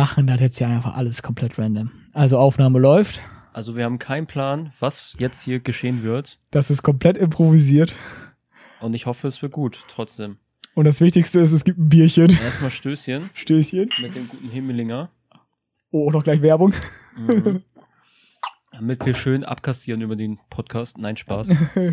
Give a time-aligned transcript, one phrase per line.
[0.00, 1.90] machen das jetzt ja einfach alles komplett random.
[2.14, 3.20] Also Aufnahme läuft.
[3.52, 6.38] Also wir haben keinen Plan, was jetzt hier geschehen wird.
[6.50, 7.94] Das ist komplett improvisiert.
[8.80, 10.38] Und ich hoffe, es wird gut, trotzdem.
[10.72, 12.30] Und das Wichtigste ist, es gibt ein Bierchen.
[12.42, 13.90] Erstmal Stößchen Stößchen.
[14.00, 15.10] mit dem guten Himmelinger.
[15.90, 16.72] Oh, noch gleich Werbung.
[17.18, 17.62] Mhm.
[18.72, 20.96] Damit wir schön abkassieren über den Podcast.
[20.96, 21.52] Nein, Spaß.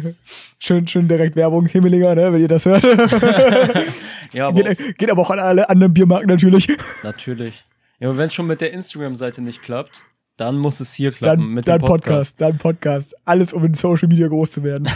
[0.60, 1.66] Schön, schön direkt Werbung.
[1.66, 2.84] Himmelinger, ne, wenn ihr das hört.
[4.34, 6.68] Ja, aber geht, geht aber auch an alle anderen Biermarken natürlich.
[7.02, 7.66] natürlich.
[8.00, 9.92] Ja, aber wenn es schon mit der Instagram-Seite nicht klappt,
[10.38, 12.38] dann muss es hier klappen Dann, mit dann dem Podcast.
[12.38, 12.42] Podcast.
[12.42, 13.16] dann Podcast.
[13.26, 14.88] Alles, um in Social Media groß zu werden.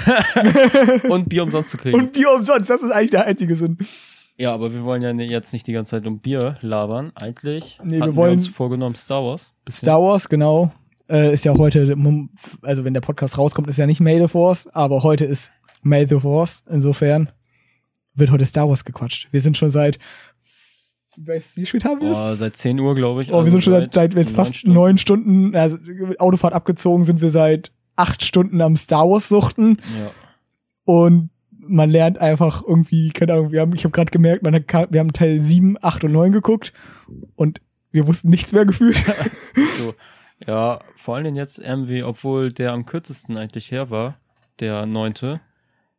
[1.10, 1.98] Und Bier umsonst zu kriegen.
[2.00, 3.78] Und Bier umsonst, das ist eigentlich der einzige Sinn.
[4.38, 7.12] ja, aber wir wollen ja ne- jetzt nicht die ganze Zeit um Bier labern.
[7.16, 9.54] Eigentlich Nee, wir wollen- wir uns vorgenommen Star Wars.
[9.66, 9.86] Bisschen.
[9.88, 10.72] Star Wars, genau.
[11.10, 11.96] Äh, ist ja heute,
[12.62, 16.08] also wenn der Podcast rauskommt, ist ja nicht May the Force, aber heute ist May
[16.08, 16.64] the Force.
[16.70, 17.30] Insofern
[18.14, 19.28] wird heute Star Wars gequatscht.
[19.32, 19.98] Wir sind schon seit,
[21.18, 22.18] wie spät haben wir es?
[22.18, 23.30] Oh, seit 10 Uhr, glaube ich.
[23.30, 25.78] Oh, wir also sind schon seit, seit jetzt fast neun Stunden, also
[26.20, 30.12] Autofahrt abgezogen, sind wir seit acht Stunden am Star Wars suchten Ja.
[30.86, 34.92] und man lernt einfach irgendwie, keine Ahnung, wir haben, ich habe gerade gemerkt, man hat,
[34.92, 36.74] wir haben Teil 7, 8 und 9 geguckt
[37.36, 38.98] und wir wussten nichts mehr gefühlt.
[39.78, 39.94] So.
[40.48, 44.18] Ja, vor allen Dingen jetzt irgendwie, obwohl der am kürzesten eigentlich her war,
[44.60, 45.40] der neunte,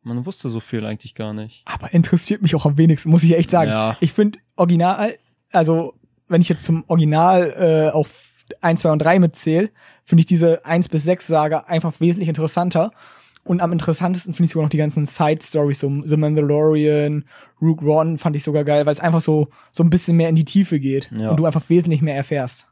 [0.03, 1.63] man wusste so viel eigentlich gar nicht.
[1.65, 3.71] Aber interessiert mich auch am wenigsten, muss ich echt sagen.
[3.71, 3.97] Ja.
[3.99, 5.13] Ich finde Original,
[5.51, 5.93] also
[6.27, 8.29] wenn ich jetzt zum Original äh, auf
[8.61, 9.69] 1, 2 und 3 mitzähle,
[10.03, 12.91] finde ich diese 1 bis 6 Saga einfach wesentlich interessanter.
[13.45, 17.25] Und am interessantesten finde ich sogar noch die ganzen Side-Stories, so The Mandalorian,
[17.61, 20.35] Rook One fand ich sogar geil, weil es einfach so, so ein bisschen mehr in
[20.35, 21.29] die Tiefe geht Ja.
[21.29, 22.67] und du einfach wesentlich mehr erfährst.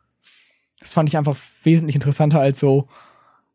[0.79, 2.87] Das fand ich einfach wesentlich interessanter als so,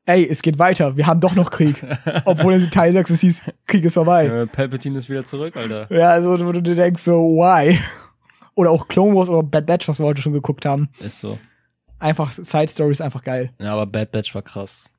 [0.06, 1.84] ey, es geht weiter, wir haben doch noch Krieg.
[2.24, 4.26] Obwohl in Teil 6 es hieß, Krieg ist vorbei.
[4.26, 5.92] Äh, Palpatine ist wieder zurück, Alter.
[5.92, 7.78] Ja, also wo du dir denkst so, why?
[8.54, 10.88] Oder auch Clone Wars oder Bad Batch, was wir heute schon geguckt haben.
[11.00, 11.38] Ist so.
[11.98, 13.52] Einfach Side Stories einfach geil.
[13.58, 14.94] Ja, aber Bad Batch war krass.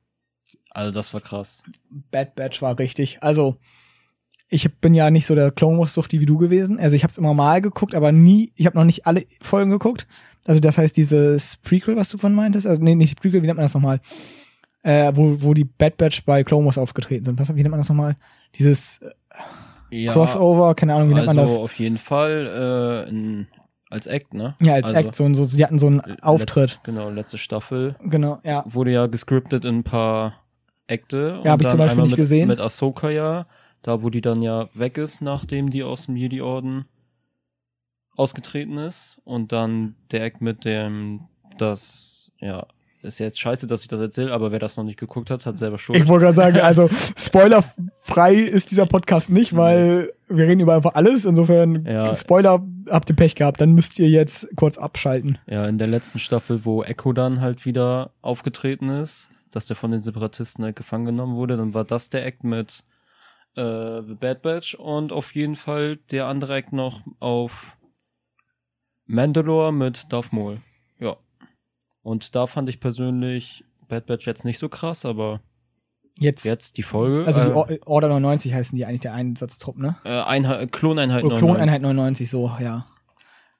[0.70, 1.64] Also das war krass.
[2.12, 3.20] Bad Batch war richtig.
[3.20, 3.56] Also
[4.48, 6.78] ich bin ja nicht so der Clone Wars Suchti wie du gewesen.
[6.78, 8.52] Also ich habe es immer mal geguckt, aber nie.
[8.54, 10.06] Ich habe noch nicht alle Folgen geguckt.
[10.46, 12.64] Also das heißt dieses Prequel, was du von meintest.
[12.64, 13.42] Also nee, nicht Prequel.
[13.42, 14.00] Wie nennt man das nochmal?
[14.82, 17.38] Äh, wo, wo die Bad Batch bei Clone Wars aufgetreten sind.
[17.38, 18.16] Was, wie nennt man das nochmal?
[18.54, 19.00] Dieses
[19.90, 21.58] äh, Ja, Crossover, keine Ahnung, wie nennt also man das?
[21.58, 23.48] auf jeden Fall äh, in,
[23.90, 24.54] als Act, ne?
[24.60, 26.70] Ja, als also, Act, so, so, die hatten so einen Auftritt.
[26.70, 27.96] Letz, genau, letzte Staffel.
[28.00, 28.64] Genau, ja.
[28.66, 30.44] Wurde ja gescriptet in ein paar
[30.88, 31.40] Akte.
[31.44, 32.48] Ja, hab ich zum Beispiel nicht mit, gesehen.
[32.48, 33.46] Mit Ahsoka ja,
[33.82, 36.86] da wo die dann ja weg ist, nachdem die aus dem Jedi-Orden
[38.16, 39.20] ausgetreten ist.
[39.24, 42.66] Und dann der Act mit dem, das, ja,
[43.02, 45.56] ist jetzt scheiße, dass ich das erzähle, aber wer das noch nicht geguckt hat, hat
[45.56, 45.98] selber Schuld.
[45.98, 50.94] Ich wollte gerade sagen, also spoilerfrei ist dieser Podcast nicht, weil wir reden über einfach
[50.94, 51.24] alles.
[51.24, 52.14] Insofern, Ja.
[52.14, 55.38] Spoiler, habt ihr Pech gehabt, dann müsst ihr jetzt kurz abschalten.
[55.46, 59.90] Ja, in der letzten Staffel, wo Echo dann halt wieder aufgetreten ist, dass der von
[59.90, 62.84] den Separatisten halt gefangen genommen wurde, dann war das der Act mit
[63.56, 67.76] äh, The Bad Batch und auf jeden Fall der andere Act noch auf
[69.06, 70.60] Mandalore mit Darth Maul.
[70.98, 71.16] Ja.
[72.08, 75.40] Und da fand ich persönlich Bad Batch jetzt nicht so krass, aber
[76.18, 77.24] Jetzt, jetzt die Folge.
[77.26, 79.96] also die äh, Or- Order 99 heißen die eigentlich der Einsatztrupp, ne?
[80.04, 81.38] äh, Einheit, Kloneinheit Oder 99.
[81.38, 82.86] Kloneinheit 99, so, ja.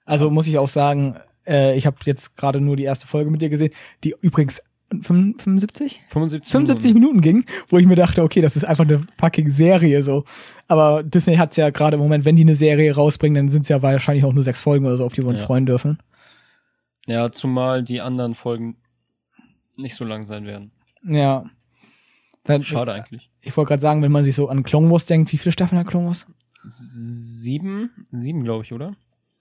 [0.04, 1.16] Also muss ich auch sagen,
[1.46, 3.72] äh, ich habe jetzt gerade nur die erste Folge mit dir gesehen,
[4.02, 6.02] die übrigens 75?
[6.08, 10.02] 75, 75 Minuten ging, wo ich mir dachte, okay, das ist einfach eine fucking Serie
[10.02, 10.24] so.
[10.66, 13.82] Aber Disney hat's ja gerade im Moment, wenn die eine Serie rausbringen, dann sind's ja
[13.82, 15.46] wahrscheinlich auch nur sechs Folgen oder so, auf die wir uns Ja.
[15.46, 15.98] freuen dürfen.
[17.08, 18.76] Ja, zumal die anderen Folgen
[19.76, 20.70] nicht so lang sein werden.
[21.02, 21.44] Ja.
[22.44, 23.30] Dann, Schade eigentlich.
[23.40, 25.52] Ich, ich wollte gerade sagen, wenn man sich so an Clone Wars denkt, wie viele
[25.52, 26.26] Staffeln hat Clone Wars?
[26.66, 27.90] Sieben?
[28.10, 28.94] Sieben, glaube ich, oder?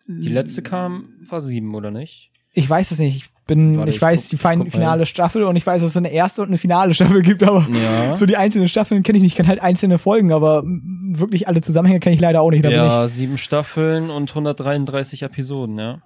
[0.07, 2.31] Die letzte kam, war sieben, oder nicht?
[2.53, 3.15] Ich weiß es nicht.
[3.17, 5.91] Ich bin, Warte, ich ich weiß guck- die fein, finale Staffel und ich weiß, dass
[5.91, 8.15] es eine erste und eine finale Staffel gibt, aber Ja.
[8.15, 9.31] so die einzelnen Staffeln kenne ich nicht.
[9.33, 12.63] Ich kenne halt einzelne Folgen, aber wirklich alle Zusammenhänge kenne ich leider auch nicht.
[12.65, 16.01] Ja, sieben Staffeln und 133 Episoden, ja.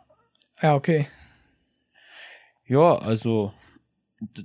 [0.62, 1.08] Ja, okay.
[2.72, 3.52] Ja, also,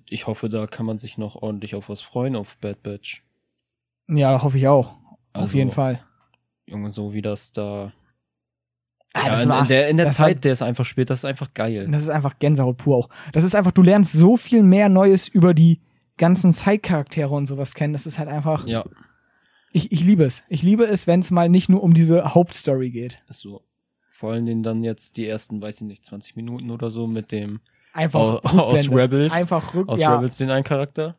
[0.09, 3.23] ich hoffe, da kann man sich noch ordentlich auf was freuen, auf Bad Batch.
[4.09, 4.91] Ja, hoffe ich auch.
[5.33, 6.01] Auf Also, jeden Fall.
[6.67, 7.93] Junge, so wie das da.
[9.15, 10.85] Ah, ja, das in, war, in der, in der das war- Zeit, der es einfach
[10.85, 11.87] spielt, das ist einfach geil.
[11.91, 13.09] Das ist einfach Gänsehaut pur auch.
[13.33, 15.81] Das ist einfach, du lernst so viel mehr Neues über die
[16.19, 17.93] ganzen Side-Charaktere und sowas kennen.
[17.93, 18.85] Das ist halt einfach, Ja,
[19.73, 20.43] ich, ich liebe es.
[20.49, 23.23] Ich liebe es, wenn es mal nicht nur um diese Hauptstory geht.
[23.29, 23.63] ist so.
[24.11, 27.31] Vor allen Dingen dann jetzt die ersten, weiß ich nicht, 20 Minuten oder so mit
[27.33, 27.61] dem
[27.97, 29.17] Einfach Au- aus Rückblende.
[29.19, 29.33] Rebels.
[29.33, 30.15] Einfach rück, aus ja.
[30.17, 31.17] Rebels den einen Charakter.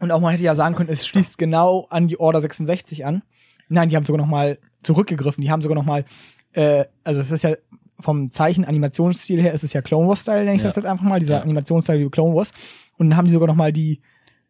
[0.00, 3.22] Und auch man hätte ja sagen können, es schließt genau an die Order 66 an.
[3.68, 5.42] Nein, die haben sogar noch mal zurückgegriffen.
[5.42, 6.04] Die haben sogar noch mal,
[6.52, 7.56] äh, also das ist ja
[8.00, 10.68] vom Zeichen-Animationsstil her ist es ja Clone Wars-Style, nenne ich Ja.
[10.68, 11.42] das jetzt einfach mal, dieser Ja.
[11.42, 12.52] Animationsstil wie Clone Wars.
[12.96, 14.00] Und dann haben die sogar noch mal die,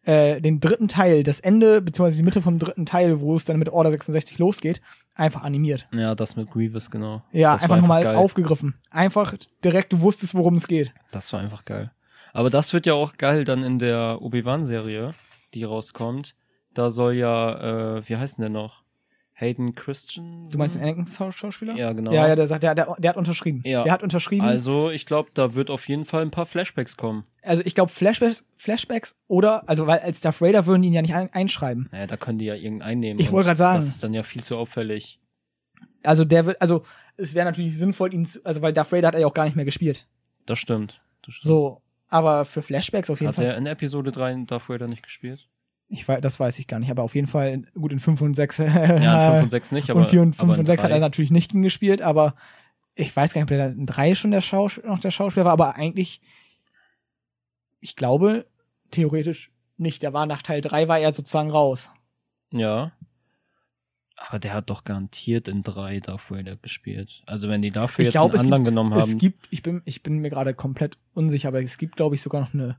[0.09, 3.59] äh, den dritten Teil, das Ende, beziehungsweise die Mitte vom dritten Teil, wo es dann
[3.59, 4.81] mit Order 66 losgeht,
[5.13, 5.87] einfach animiert.
[5.93, 7.21] Ja, das mit Grievous, genau.
[7.31, 8.73] Ja, das einfach war nochmal aufgegriffen.
[8.89, 10.93] Einfach direkt, du wusstest, worum es geht.
[11.11, 11.91] Das war einfach geil.
[12.33, 15.13] Aber das wird ja auch geil dann in der Obi-Wan-Serie,
[15.53, 16.35] die rauskommt.
[16.73, 18.78] Da soll ja, äh, wie heißt denn der noch?
[19.39, 20.47] Hayden Christian?
[20.51, 21.75] Du meinst den Anakin-Schauspieler?
[21.75, 22.11] Ja, genau.
[22.11, 23.61] Ja, ja, der sagt, der, der, der hat unterschrieben.
[23.65, 23.83] Ja.
[23.83, 24.45] Der hat unterschrieben.
[24.45, 27.23] Also, Also, ich glaube, da wird auf jeden Fall ein paar Flashbacks kommen.
[27.63, 31.15] ich glaube, Flashbacks, Flashbacks oder, also, weil als Darth Vader würden die ihn ja nicht
[31.15, 31.87] ein, einschreiben.
[31.91, 33.19] Naja, da können die ja irgendeinen nehmen.
[33.19, 33.79] Ich wollte grad sagen.
[33.79, 35.19] Das ist dann ja viel zu auffällig.
[36.03, 36.83] Also, der wird, also,
[37.17, 39.45] es wäre natürlich sinnvoll, ihn zu, also, weil Darth Vader hat er ja auch gar
[39.45, 40.05] nicht mehr gespielt.
[40.45, 41.01] Das stimmt.
[41.25, 41.47] Das stimmt.
[41.47, 41.81] So.
[42.11, 43.45] Aber für Flashbacks auf jeden Hat Fall.
[43.45, 45.47] er in Episode 3 Darth Vader nicht gespielt?
[45.89, 48.35] Ich weiß, das weiß ich gar nicht, aber auf jeden Fall, gut, in 5 und
[48.35, 48.57] 6.
[48.57, 50.01] Ja, in 5 und 6 nicht, aber.
[50.01, 52.35] und 4 und 5 aber in und 6 hat er natürlich nicht gespielt, aber
[52.95, 55.53] ich weiß gar nicht, ob der in 3 schon der Schaus noch der Schauspieler war,
[55.53, 56.21] aber eigentlich,
[57.79, 58.45] ich glaube,
[58.91, 60.03] theoretisch nicht.
[60.03, 61.89] Der war nach Teil 3 war er sozusagen raus.
[62.51, 62.91] Ja.
[64.15, 67.23] Aber der hat doch garantiert in 3 Darth Vader gespielt.
[67.25, 69.09] Also, wenn die dafür Ich jetzt glaub, einen anderen genommen haben.
[69.09, 72.21] Es gibt, ich bin, ich bin mir gerade komplett unsicher, aber es gibt, glaube ich,
[72.21, 72.77] sogar noch eine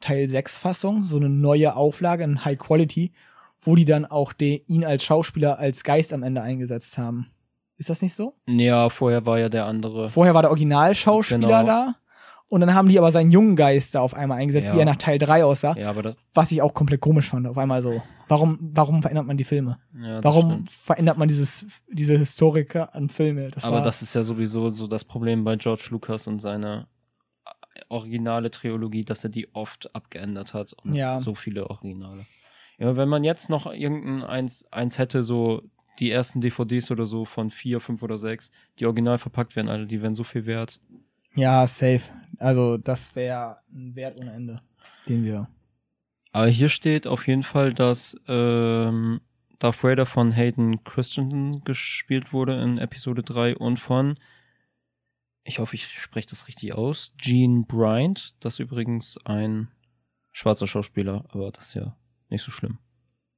[0.00, 3.12] Teil 6 Fassung, so eine neue Auflage in High Quality,
[3.60, 7.26] wo die dann auch den, ihn als Schauspieler als Geist am Ende eingesetzt haben.
[7.76, 8.34] Ist das nicht so?
[8.46, 10.10] ja, vorher war ja der andere.
[10.10, 11.62] Vorher war der Originalschauspieler Genau.
[11.64, 11.94] da.
[12.50, 14.74] Und dann haben die aber seinen jungen Geist da auf einmal eingesetzt, Ja.
[14.74, 15.76] wie er nach Teil 3 aussah.
[15.76, 17.46] Ja, aber das, Was ich auch komplett komisch fand.
[17.46, 18.00] Auf einmal so.
[18.26, 19.78] Warum, warum verändert man die Filme?
[20.00, 20.70] ja, Warum stimmt.
[20.72, 23.50] verändert man dieses, diese Historiker an Filme?
[23.50, 26.88] Das aber war, das ist ja sowieso so das Problem bei George Lucas und seiner
[27.88, 30.72] originale Trilogie, dass er die oft abgeändert hat.
[30.84, 31.20] Und Ja.
[31.20, 32.26] so viele Originale.
[32.78, 35.62] Ja, wenn man jetzt noch irgendein eins, eins hätte, so
[35.98, 39.86] die ersten DVDs oder so von vier, fünf oder sechs, die original verpackt werden, alle,
[39.86, 40.80] die wären so viel wert.
[41.34, 42.02] ja, safe.
[42.38, 44.62] Also, das wäre ein Wert ohne Ende,
[45.08, 45.48] den wir.
[46.30, 49.20] Aber hier steht auf jeden Fall, dass ähm,
[49.58, 54.14] Darth Vader von Hayden Christensen gespielt wurde in Episode 3 und von,
[55.48, 58.34] ich hoffe, ich spreche das richtig aus, Gene Bryant.
[58.40, 59.68] Das ist übrigens ein
[60.32, 61.96] schwarzer Schauspieler, aber das ist ja
[62.28, 62.78] nicht so schlimm.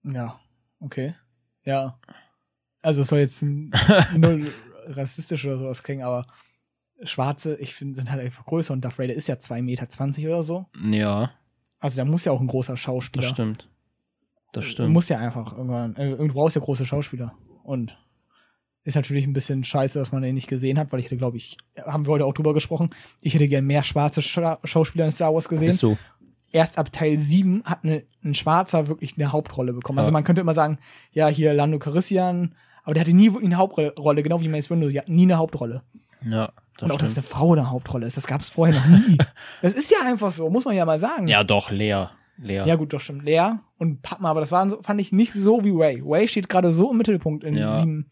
[0.02, 0.38] Ja,
[0.80, 1.14] okay.
[1.64, 1.98] Ja.
[2.82, 3.42] Also, es soll jetzt
[4.16, 4.52] null
[4.86, 6.26] rassistisch oder sowas klingen, aber
[7.02, 10.42] Schwarze, ich finde, sind halt einfach größer und Darth Vader ist ja 2,20 Meter oder
[10.42, 10.66] so.
[10.82, 11.30] Ja,
[11.78, 13.26] Also, der muss ja auch ein großer das Schauspieler.
[13.26, 13.68] stimmt.
[14.52, 14.90] Das Du stimmt.
[14.92, 17.36] musst ja einfach irgendwann, äh, du brauchst ja große Schauspieler.
[17.62, 17.96] Und
[18.84, 21.36] ist natürlich ein bisschen scheiße, dass man den nicht gesehen hat, weil ich hätte, glaube
[21.36, 22.90] ich, haben wir heute auch drüber gesprochen,
[23.20, 25.68] ich hätte gern mehr schwarze Scha Schauspieler in Star Wars gesehen.
[25.68, 25.98] Ist so.
[26.52, 29.98] Erst ab Teil 7 hat eine, ein Schwarzer wirklich eine Hauptrolle bekommen.
[29.98, 30.12] Also Ja.
[30.12, 30.78] man könnte immer sagen,
[31.12, 34.88] ja, hier Lando Calrissian, aber der hatte nie wirklich eine Hauptrolle, genau wie Mace Windu,
[34.88, 35.82] die hatten nie eine Hauptrolle.
[36.24, 38.86] Ja, das Und auch, dass eine Frau eine Hauptrolle ist, das gab es vorher noch
[38.86, 39.16] nie.
[39.62, 41.28] das ist ja einfach so, muss man ja mal sagen.
[41.28, 42.06] Ja, doch, Lea.
[42.38, 42.62] Lea.
[42.66, 43.24] Ja, gut, doch stimmt.
[43.24, 46.02] Lea und Padma, aber das waren so, fand ich nicht so wie Ray.
[46.04, 47.78] Ray steht gerade so im Mittelpunkt in Ja.
[47.78, 48.10] sieben.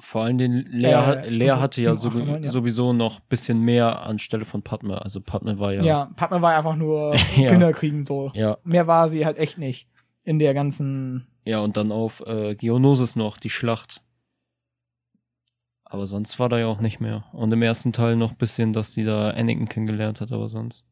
[0.00, 2.50] Vor allem den Lea, Äh, Lea hatte ja, sieben, acht, sowie- neun, ja.
[2.50, 5.02] sowieso noch bisschen mehr anstelle von Padme.
[5.02, 5.82] Also Padme war ja.
[5.82, 7.48] Ja, Padma war einfach nur Ja.
[7.50, 8.30] Kinder kriegen so.
[8.34, 9.88] Ja, Mehr war sie halt echt nicht
[10.24, 11.26] in der ganzen.
[11.44, 14.02] ja, und dann auf äh, Geonosis noch, die Schlacht.
[15.84, 17.24] Aber sonst war da ja auch nicht mehr.
[17.32, 20.84] Und im ersten Teil noch bisschen, dass sie da Anakin kennengelernt hat, aber sonst.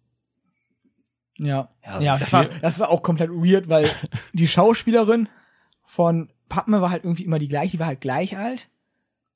[1.39, 3.91] Ja, Ja, ja, so das war, das war auch komplett weird, weil
[4.33, 5.29] die Schauspielerin
[5.85, 8.69] von Padme war halt irgendwie immer die gleiche, die war halt gleich alt.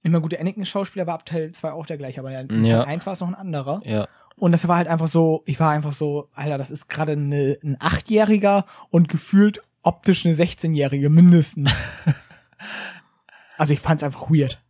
[0.02, 2.82] Immer gut, der Anakin-Schauspieler war ab Teil 2 auch der gleiche, aber in Teil Ja.
[2.84, 3.80] 1 war es noch ein anderer.
[3.84, 7.12] Ja, Und das war halt einfach so, ich war einfach so, Alter, das ist gerade
[7.12, 11.70] eine, ein Achtjähriger und gefühlt optisch eine 16-Jährige mindestens.
[13.58, 14.60] also ich fand's einfach weird.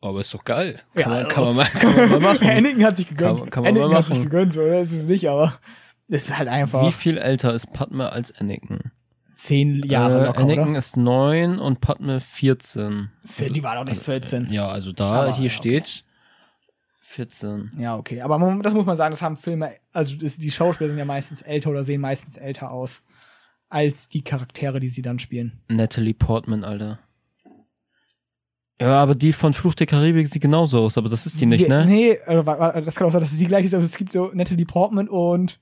[0.00, 0.80] aber ist doch geil.
[0.94, 2.48] Ja, Kann, man, also- kann, man, mal, kann man mal machen.
[2.48, 3.40] Anakin hat sich gegönnt.
[3.40, 4.30] Kann- kann man Anakin mal hat sich machen.
[4.30, 5.58] gegönnt, so das ist es nicht, aber
[6.08, 8.92] es ist halt einfach Wie viel älter ist Padme als Anakin?
[9.34, 10.78] Zehn Jahre äh, locker, Anakin oder?
[10.78, 13.10] ist neun und Padme 14.
[13.24, 14.48] Für- die war doch nicht 14.
[14.50, 15.50] Ja, also da Aber, hier ja, okay.
[15.50, 16.04] steht
[17.00, 17.72] 14.
[17.78, 18.20] Ja, okay.
[18.22, 21.04] Aber man, das muss man sagen, das haben Filme, also das, die Schauspieler sind ja
[21.04, 23.02] meistens älter oder sehen meistens älter aus
[23.68, 25.60] als die Charaktere, die sie dann spielen.
[25.68, 27.00] Natalie Portman, Alter.
[28.80, 31.68] Ja, aber die von Fluch der Karibik sieht genauso aus, aber das ist die nicht,
[31.68, 31.86] ne?
[31.86, 32.42] Nee, äh,
[32.82, 35.08] das kann auch sein, dass es die gleiche ist, aber es gibt so Natalie Portman
[35.08, 35.60] und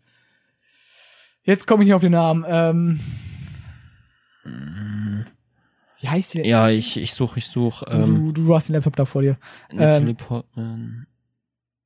[1.44, 2.44] jetzt komme ich nicht auf den Namen.
[2.48, 3.00] Ähm,
[4.44, 6.46] wie heißt die denn?
[6.46, 7.84] Ja, ich, ich suche, ich suche.
[7.86, 9.36] Du, Ähm, du, du hast den Laptop da vor dir.
[9.72, 11.06] Natalie Portman.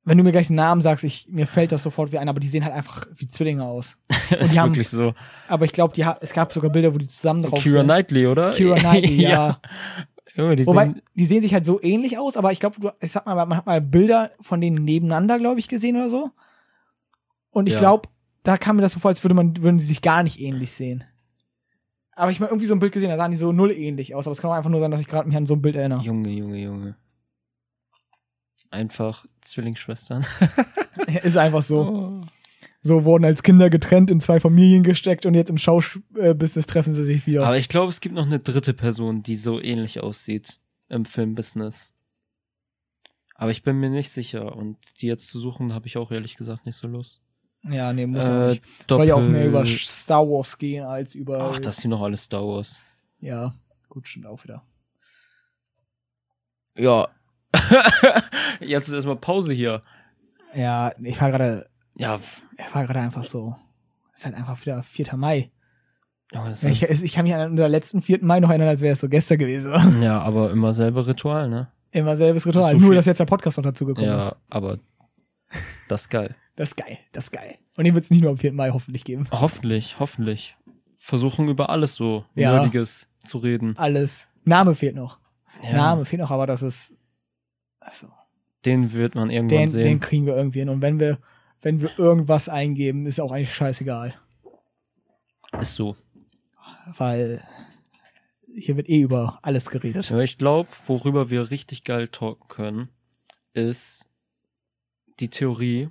[0.03, 2.39] Wenn du mir gleich den Namen sagst, ich, mir fällt das sofort wie ein, aber
[2.39, 3.97] die sehen halt einfach wie Zwillinge aus.
[4.39, 5.13] ist die haben- wirklich so.
[5.49, 7.87] Aber ich glaube, es gab sogar Bilder, wo die zusammen drauf Kira sind.
[7.87, 8.51] Knightley, oder?
[8.51, 9.59] Kira Knightley, ja.
[10.33, 13.11] Junge, die Wobei, sehen, die sehen sich halt so ähnlich aus, aber ich glaube, ich
[13.11, 16.29] sag mal, man hat mal Bilder von denen nebeneinander, glaube ich, gesehen oder so.
[17.49, 17.79] Und ich Ja.
[17.79, 18.07] glaube,
[18.43, 20.71] da kam mir das so vor, als würde man, würden sie sich gar nicht ähnlich
[20.71, 21.03] sehen.
[22.17, 24.15] Aber ich habe mal irgendwie so ein Bild gesehen, da sahen die so null ähnlich
[24.15, 24.25] aus.
[24.25, 25.75] Aber es kann auch einfach nur sein, dass ich gerade mich an so ein Bild
[25.75, 26.01] erinnere.
[26.01, 26.95] Junge, Junge, Junge.
[28.71, 30.25] Einfach Zwillingsschwestern.
[31.23, 31.81] Ist einfach so.
[31.81, 32.21] Oh.
[32.81, 37.03] So wurden als Kinder getrennt, in zwei Familien gesteckt und jetzt im Schaubusiness treffen sie
[37.03, 37.45] sich wieder.
[37.45, 40.59] Aber ich glaube, es gibt noch eine dritte Person, die so ähnlich aussieht
[40.89, 41.93] im Filmbusiness.
[43.35, 46.35] Aber ich bin mir nicht sicher und die jetzt zu suchen, habe ich auch ehrlich
[46.35, 47.21] gesagt nicht so Lust.
[47.71, 48.63] Ja, nee, muss Äh, nicht.
[48.89, 51.51] Soll ja auch mehr über Star Wars gehen als über.
[51.53, 52.81] Ach, das sind noch alles Star Wars.
[53.19, 53.53] Ja,
[53.89, 54.63] gut, stimmt auch wieder.
[56.77, 57.07] Ja.
[58.59, 59.81] jetzt ist erstmal Pause hier.
[60.53, 62.19] Ja, ich war gerade, Ja,
[62.57, 63.55] ich war gerade einfach so.
[64.13, 65.15] Ist halt einfach wieder 4.
[65.15, 65.51] Mai.
[66.31, 68.19] Das Ich, ich kann mich an unser letzten 4.
[68.21, 70.01] Mai noch erinnern, als wäre es so gestern gewesen.
[70.01, 71.71] ja, aber immer selbe Ritual, ne?
[71.91, 72.73] Immer selbes Ritual.
[72.73, 72.85] Sushi.
[72.85, 74.25] Nur, dass jetzt der Podcast noch dazugekommen ist.
[74.25, 74.77] Ja, aber
[75.87, 76.35] das ist geil.
[76.57, 77.55] Das ist geil, das ist geil.
[77.77, 78.51] Und den wird es nicht nur am 4.
[78.51, 79.27] Mai hoffentlich geben.
[79.31, 80.57] Hoffentlich, hoffentlich.
[80.97, 82.51] Versuchen über alles so Ja.
[82.53, 83.77] Nerdiges zu reden.
[83.77, 84.27] Alles.
[84.43, 85.19] Name fehlt noch.
[85.63, 86.93] Ja, Name fehlt noch, aber das ist.
[87.79, 88.07] Also,
[88.65, 89.83] Den wird man irgendwann den, sehen.
[89.83, 90.69] den kriegen wir irgendwie hin.
[90.69, 91.19] Und wenn wir,
[91.61, 94.15] wenn wir irgendwas eingeben, ist auch eigentlich scheißegal.
[95.61, 95.95] Ist so.
[96.97, 97.43] Weil
[98.53, 100.11] hier wird eh über alles geredet.
[100.11, 102.89] Aber ich glaube, worüber wir richtig geil talken können,
[103.53, 104.07] ist
[105.19, 105.89] die Theorie,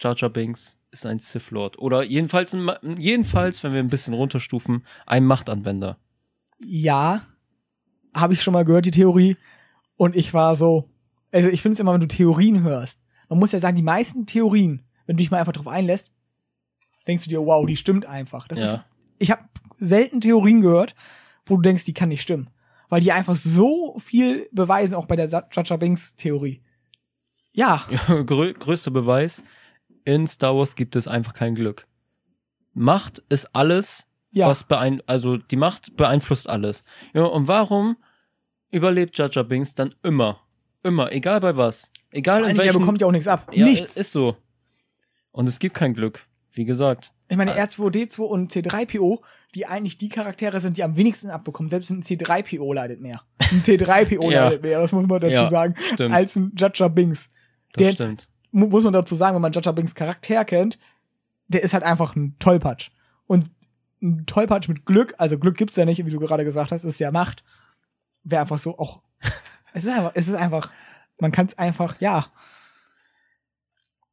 [0.00, 1.78] Jar Jar Binks ist ein Sith Lord.
[1.78, 5.98] Oder jedenfalls, ein, jedenfalls, wenn wir ein bisschen runterstufen, ein Machtanwender.
[6.58, 7.22] Ja,
[8.14, 9.36] habe ich schon mal gehört, die Theorie.
[9.96, 10.90] Und ich war so,
[11.32, 14.26] also ich finde es immer, wenn du Theorien hörst, man muss ja sagen, die meisten
[14.26, 16.12] Theorien, wenn du dich mal einfach drauf einlässt,
[17.06, 18.46] denkst du dir, wow, die stimmt einfach.
[18.48, 18.64] Das Ja.
[18.64, 18.78] ist,
[19.18, 19.42] ich habe
[19.78, 20.94] selten Theorien gehört,
[21.44, 22.50] wo du denkst, die kann nicht stimmen.
[22.88, 26.62] Weil die einfach so viel beweisen, auch bei der Jar Binks Theorie.
[27.52, 27.84] Ja,
[28.26, 29.42] Grö größter Beweis,
[30.06, 31.86] in Star Wars gibt es einfach kein Glück.
[32.72, 34.48] Macht ist alles, ja.
[34.48, 36.84] was beein also die Macht beeinflusst alles.
[37.12, 37.96] Ja, und warum
[38.70, 40.40] überlebt Jar Binks dann immer?
[40.82, 41.90] Immer, egal bei was.
[42.12, 43.50] Egal Vor in Dingen, er welchem bekommt ja auch nichts ab.
[43.52, 43.96] Ja, Nichts.
[43.96, 44.36] Ist so.
[45.32, 46.24] Und es gibt kein Glück.
[46.52, 47.12] Wie gesagt.
[47.28, 49.18] Ich meine, R2D2 und C3PO,
[49.54, 51.68] die eigentlich die Charaktere sind, die am wenigsten abbekommen.
[51.68, 53.20] Selbst ein C3PO leidet mehr.
[53.38, 54.44] Ein C3PO Ja.
[54.44, 56.14] leidet mehr, das muss man dazu Ja, sagen, Stimmt.
[56.14, 57.28] als ein Jar Binks.
[57.72, 58.28] das der- stimmt.
[58.56, 60.78] Mu- Muss man dazu sagen, wenn man Jar Binks Charakter kennt,
[61.48, 62.90] der ist halt einfach ein Tollpatsch.
[63.26, 63.50] Und
[64.02, 66.98] ein Tollpatsch mit Glück, also Glück gibt's ja nicht, wie du gerade gesagt hast, ist
[66.98, 67.44] ja Macht,
[68.24, 69.00] wäre einfach so auch.
[69.74, 70.70] es ist einfach, es ist einfach,
[71.20, 72.26] man kann es einfach, ja.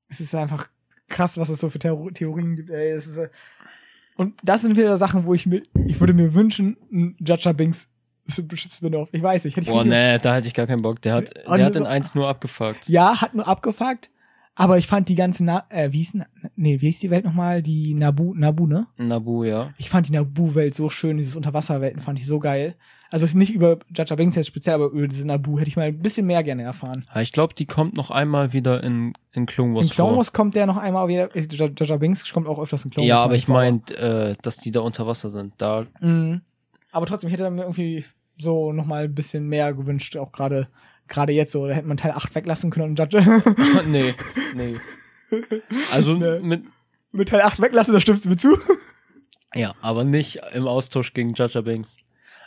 [0.07, 0.67] Es ist einfach
[1.09, 2.69] krass, was es so für Theor Theorien gibt.
[2.69, 2.91] Ey.
[2.91, 3.29] Es ist, äh,
[4.15, 7.89] und das sind wieder Sachen, wo ich mir, ich würde mir wünschen, ein Jar Binks
[8.29, 9.09] Spin-off.
[9.11, 9.55] Ich weiß nicht.
[9.57, 11.01] Hätte ich Boah, nee, da hätte ich gar keinen Bock.
[11.01, 12.87] Der hat, der hat so- in eins nur abgefuckt.
[12.87, 14.09] Ja, hat nur abgefuckt,
[14.55, 16.17] aber ich fand die ganze, Na äh, wie hieß,
[16.55, 17.61] nee, wie hieß die Welt nochmal?
[17.61, 18.87] Die Nabu, Nabu, ne?
[18.97, 19.71] Nabu, ja.
[19.77, 22.75] Ich fand die Nabu-Welt so schön, dieses Unterwasserwelten fand ich so geil.
[23.09, 25.99] Also nicht über Jar Binks jetzt speziell, aber über diese Nabu hätte ich mal ein
[25.99, 27.03] bisschen mehr gerne erfahren.
[27.13, 30.17] Ja, Ich glaube, die kommt noch einmal wieder in, in Clone Wars In Clone vor.
[30.17, 33.17] Wars kommt der noch einmal wieder, äh, Jar Binks kommt auch öfters in Clone ja,
[33.17, 33.23] Wars.
[33.25, 33.55] aber ich vor.
[33.55, 35.53] meine, äh, dass die da unter Wasser sind.
[35.59, 36.41] Da, Mhm.
[36.91, 38.05] Aber trotzdem, ich hätte mir irgendwie
[38.37, 40.67] so nochmal ein bisschen mehr gewünscht, auch gerade
[41.07, 43.07] gerade jetzt so, da hätte man Teil 8 weglassen können und Jar
[43.85, 44.13] nee,
[44.55, 44.75] nee.
[45.91, 46.39] Also Nee.
[46.39, 46.63] mit,
[47.11, 48.57] mit Teil 8 weglassen, da stimmst du mir zu.
[49.55, 51.97] ja, aber nicht im Austausch gegen Jar Binks.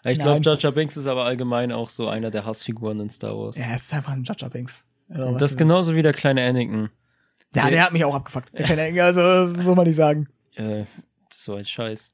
[0.05, 3.57] Ich glaube, Jar Binks ist aber allgemein auch so einer der Hassfiguren in Star Wars.
[3.59, 4.85] Ja, es ist einfach ein Jar Binks.
[5.09, 6.91] Also, das ist genauso wie der kleine Anakin.
[7.55, 8.53] Ja, der hat mich auch abgefuckt.
[8.53, 10.29] Der kleine Engel, also das muss man nicht sagen.
[10.55, 10.85] Äh,
[11.29, 12.13] das ist so ein Scheiß.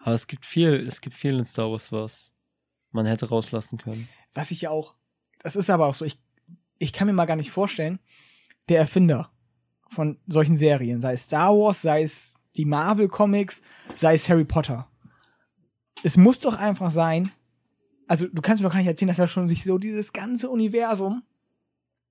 [0.00, 2.32] Aber es gibt viel, es gibt viel in Star Wars, was
[2.92, 4.08] man hätte rauslassen können.
[4.34, 4.94] Was ich ja auch,
[5.46, 6.18] das ist aber auch so, ich,
[6.80, 8.00] ich kann mir mal gar nicht vorstellen,
[8.68, 9.30] der Erfinder
[9.88, 13.62] von solchen Serien, sei es Star Wars, sei es die Marvel Comics,
[13.94, 14.90] sei es Harry Potter.
[16.02, 17.30] Es muss doch einfach sein,
[18.08, 20.50] also du kannst mir doch gar nicht erzählen, dass er schon sich so dieses ganze
[20.50, 21.22] Universum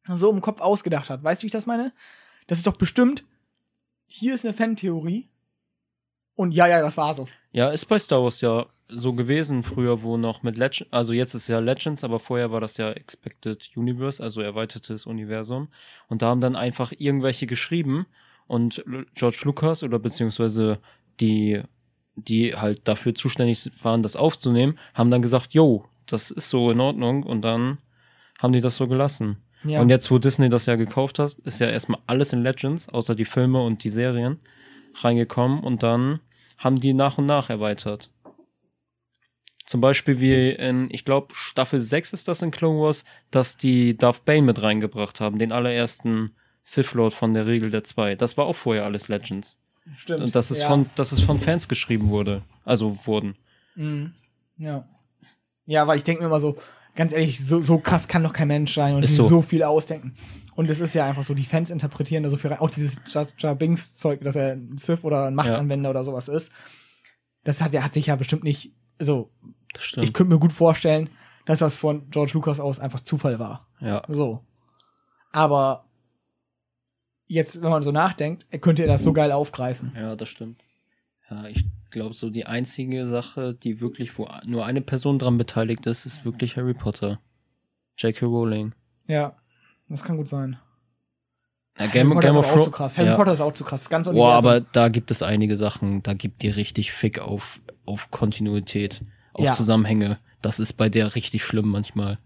[0.08, 1.22] so im Kopf ausgedacht hat.
[1.22, 1.92] Weißt du, wie ich das meine?
[2.48, 3.26] Das ist doch bestimmt,
[4.08, 5.28] hier ist eine Fan-Theorie
[6.36, 7.28] und ja, ja, das war so.
[7.52, 11.34] Ja, ist bei Star Wars ja so gewesen früher, wo noch mit Legends, also jetzt
[11.34, 15.70] ist ja Legends, aber vorher war das ja Expected Universe, also erweitertes Universum.
[16.08, 18.06] Und da haben dann einfach irgendwelche geschrieben
[18.48, 18.84] und
[19.16, 20.80] George Lucas oder beziehungsweise
[21.20, 21.62] die,
[22.16, 26.80] die halt dafür zuständig waren, das aufzunehmen, haben dann gesagt, yo, das ist so in
[26.80, 27.80] Ordnung und dann
[28.40, 29.38] haben die das so gelassen.
[29.64, 29.82] Ja.
[29.82, 33.16] Und jetzt, wo Disney das ja gekauft hat, ist ja erstmal alles in Legends, außer
[33.16, 34.40] die Filme und die Serien,
[34.94, 36.20] reingekommen und dann
[36.60, 38.12] haben die nach und nach erweitert.
[39.66, 43.98] Zum Beispiel wie in, ich glaube, Staffel 6 ist das in Clone Wars, dass die
[43.98, 48.16] Darth Bane mit reingebracht haben, den allerersten Sith Lord von der Regel der zwei.
[48.16, 49.60] Das war auch vorher alles Legends.
[49.96, 50.22] Stimmt.
[50.22, 50.68] Und dass es ja.
[50.68, 52.44] von, dass es von Fans geschrieben wurde.
[52.64, 53.36] Also wurden.
[53.76, 54.14] Mhm.
[54.58, 54.88] Ja.
[55.66, 56.58] Ja, weil ich denke mir immer so,
[56.96, 59.28] ganz ehrlich, so, so krass kann doch kein Mensch sein und so.
[59.28, 59.42] so.
[59.42, 60.16] viel ausdenken.
[60.56, 62.60] Und es ist ja einfach so, die Fans interpretieren da so viel rein.
[62.60, 63.02] Auch dieses
[63.38, 66.52] Jar Binks Zeug, dass er ein Sith oder ein Machtanwender oder sowas ist.
[67.44, 69.30] Das hat, der hat sich ja bestimmt nicht, so,
[69.74, 70.06] Das stimmt.
[70.06, 71.10] ich könnte mir gut vorstellen,
[71.46, 73.68] dass das von George Lucas aus einfach Zufall war.
[73.80, 74.04] ja.
[74.08, 74.42] So.
[75.32, 75.86] Aber
[77.28, 79.92] jetzt, wenn man so nachdenkt, er könnte er das so geil aufgreifen.
[79.96, 80.62] Ja, das stimmt.
[81.30, 85.86] Ja, ich glaube, so die einzige Sache, die wirklich, wo nur eine Person dran beteiligt
[85.88, 87.20] ist, ist wirklich Harry Potter.
[87.98, 88.26] J.K.
[88.26, 88.74] Rowling.
[89.08, 89.36] Ja,
[89.90, 90.58] das kann gut sein.
[91.78, 92.66] Harry Game, Potter Game ist auch Thrones.
[92.66, 92.98] zu krass.
[92.98, 93.16] Harry ja.
[93.18, 93.82] Potter ist auch zu krass.
[93.82, 97.60] Das ganze Boah, aber da gibt es einige Sachen, da gibt die richtig Fick auf,
[97.86, 99.02] auf Kontinuität,
[99.34, 99.54] auf Ja.
[99.54, 100.18] Zusammenhänge.
[100.42, 102.20] Das ist bei der richtig schlimm manchmal.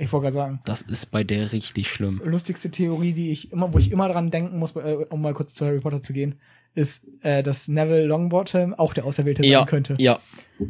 [0.00, 2.20] Ich wollte gerade sagen, Das ist bei der richtig schlimm.
[2.24, 5.54] lustigste Theorie, die ich immer, wo ich immer dran denken muss, äh, um mal kurz
[5.54, 6.36] zu Harry Potter zu gehen,
[6.74, 9.96] ist, äh, dass Neville Longbottom auch der Auserwählte Ja, sein könnte.
[9.98, 10.20] ja.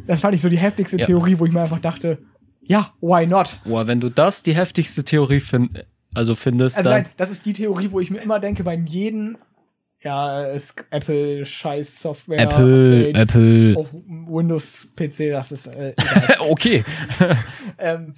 [0.07, 1.05] Das fand ich so die heftigste Ja.
[1.05, 2.17] Theorie, wo ich mir einfach dachte,
[2.63, 3.59] ja, why not?
[3.65, 5.83] Boah, wenn du das die heftigste Theorie find,
[6.15, 8.87] also findest, Also dann nein, das ist die Theorie, wo ich mir immer denke, beim
[8.87, 9.37] jeden,
[10.01, 13.77] ja, es Apple Scheiß Software Apple, Update Apple.
[13.77, 15.93] auf Windows PC, das ist äh,
[16.39, 16.83] okay.
[17.77, 18.15] ähm,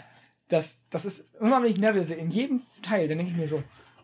[0.47, 3.47] das, das ist immer, wenn ich Neville sehe, in jedem Teil, dann denke ich mir
[3.47, 3.63] so,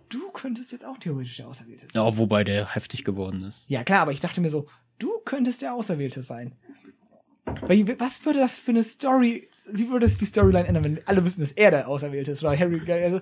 [0.09, 1.91] du könntest jetzt auch theoretisch der Auserwählte sein.
[1.93, 3.69] Ja, wobei der heftig geworden ist.
[3.69, 4.67] Ja, klar, aber ich dachte mir so,
[4.97, 6.53] du könntest der Auserwählte sein.
[7.61, 11.23] Weil, was würde das für eine Story, wie würde es die Storyline ändern, wenn alle
[11.25, 12.43] wissen, dass er der Auserwählte ist?
[12.43, 13.19] Oder Harry, also,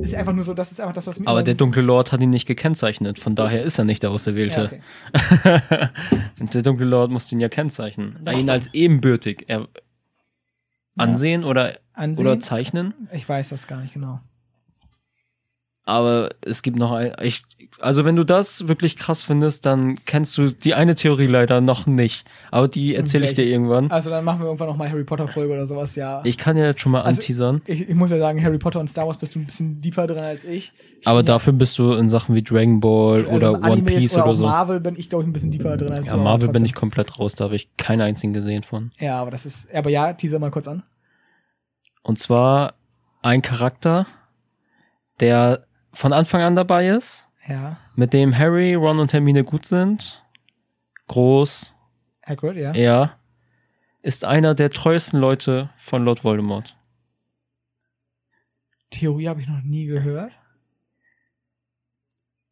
[0.00, 1.28] ist einfach nur so, das ist einfach das, was mir.
[1.28, 4.14] Aber der dunkle Lord hat ihn nicht gekennzeichnet, von daher ist er nicht der ja,
[4.14, 4.80] Auserwählte.
[5.12, 5.88] okay.
[6.40, 8.18] Und der dunkle Lord muss ihn ja kennzeichnen.
[8.22, 9.68] Da ihn als ebenbürtig er
[10.96, 12.26] ansehen oder, Ansehen?
[12.26, 12.94] oder zeichnen.
[13.12, 14.20] Ich weiß das gar nicht genau.
[15.88, 17.44] Aber es gibt noch ein, ich,
[17.80, 21.86] also wenn du das wirklich krass findest, dann kennst du die eine Theorie leider noch
[21.86, 22.26] nicht.
[22.50, 23.90] Aber die erzähle ich dir irgendwann.
[23.90, 26.20] Also dann machen wir irgendwann noch mal Harry Potter Folge oder sowas, ja.
[26.26, 27.62] Ich kann ja jetzt schon mal Also, anteasern.
[27.64, 30.06] Ich, ich muss ja sagen, Harry Potter und Star Wars bist du ein bisschen deeper
[30.06, 30.72] drin als ich.
[31.00, 33.80] ich Aber bin ja- dafür bist du in Sachen wie Dragon Ball also oder One
[33.80, 34.44] Piece oder, oder so.
[34.44, 36.66] Marvel bin ich, glaube ich, ein bisschen deeper drin als Ja, du, aber Marvel bin
[36.66, 38.92] ich komplett raus, da habe ich keinen einzigen gesehen von.
[38.98, 39.74] Ja, aber das ist.
[39.74, 40.82] Aber ja, teaser mal kurz an.
[42.02, 42.74] Und zwar
[43.22, 44.04] ein Charakter,
[45.20, 45.62] der
[45.98, 47.76] von Anfang an dabei ist, Ja.
[47.96, 50.22] mit dem Harry, Ron und Hermine gut sind.
[51.08, 51.74] Groß,
[52.24, 52.72] Hagrid, ja.
[52.72, 53.18] er
[54.02, 56.76] ist einer der treuesten Leute von Lord Voldemort.
[58.90, 60.30] Theorie habe ich noch nie gehört.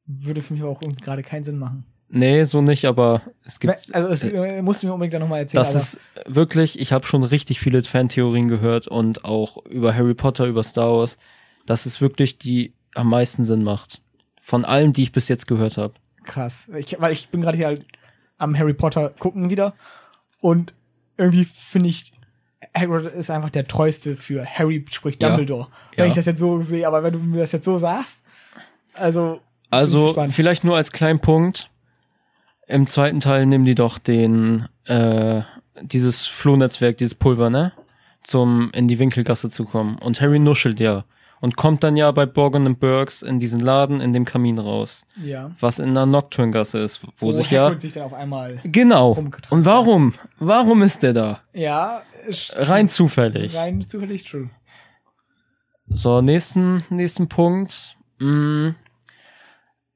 [0.07, 1.87] Würde für mich aber auch gerade keinen Sinn machen.
[2.09, 3.95] Nee, so nicht, aber es gibt.
[3.95, 5.61] also es äh, musst du mir unbedingt nochmal erzählen.
[5.61, 10.47] das ist wirklich, ich habe schon richtig viele Fantheorien gehört und auch über Harry Potter,
[10.47, 11.17] über Star Wars,
[11.65, 14.01] dass es wirklich die am meisten Sinn macht.
[14.41, 15.95] Von allem, die ich bis jetzt gehört habe.
[16.25, 16.69] krass.
[16.77, 17.85] Ich, weil ich bin gerade hier halt
[18.39, 19.75] am Harry Potter gucken wieder.
[20.41, 20.75] Und
[21.17, 22.13] irgendwie finde ich,
[22.77, 25.29] Hagrid ist einfach der treueste für Harry, sprich Ja.
[25.29, 25.69] Dumbledore.
[25.95, 26.09] Wenn Ja.
[26.11, 28.25] ich das jetzt so sehe, aber wenn du mir das jetzt so sagst,
[28.95, 29.41] also.
[29.71, 31.71] Also vielleicht nur als kleinen Punkt.
[32.67, 35.43] Im zweiten Teil nehmen die doch den, äh,
[35.81, 37.73] dieses Flohnetzwerk, dieses Pulver, ne?
[38.23, 39.99] Zum in die Winkelgasse zu kommen.
[39.99, 41.05] Und Harry nuschelt ja.
[41.41, 45.07] Und kommt dann ja bei Borgen und Burks in diesen Laden in dem Kamin raus.
[45.23, 45.51] Ja.
[45.61, 47.79] Was in der Nocturngasse ist, wo, sich ja.
[47.79, 48.59] Sich dann auf einmal.
[48.65, 49.13] Genau.
[49.51, 50.15] Und warum?
[50.39, 51.41] Warum ist der da?
[51.53, 52.03] Ja,
[52.55, 53.55] Rein zufällig.
[53.55, 54.51] rein zufällig true.
[55.89, 57.97] So, nächsten, nächsten Punkt.
[58.19, 58.71] Mm.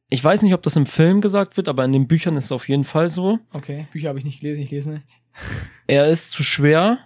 [0.09, 2.53] Ich weiß nicht, ob das im Film gesagt wird, aber in den Büchern ist es
[2.53, 3.39] auf jeden Fall so.
[3.53, 5.05] Okay, Bücher habe ich nicht gelesen, ich lese nicht.
[5.87, 6.99] Er ist zu schwer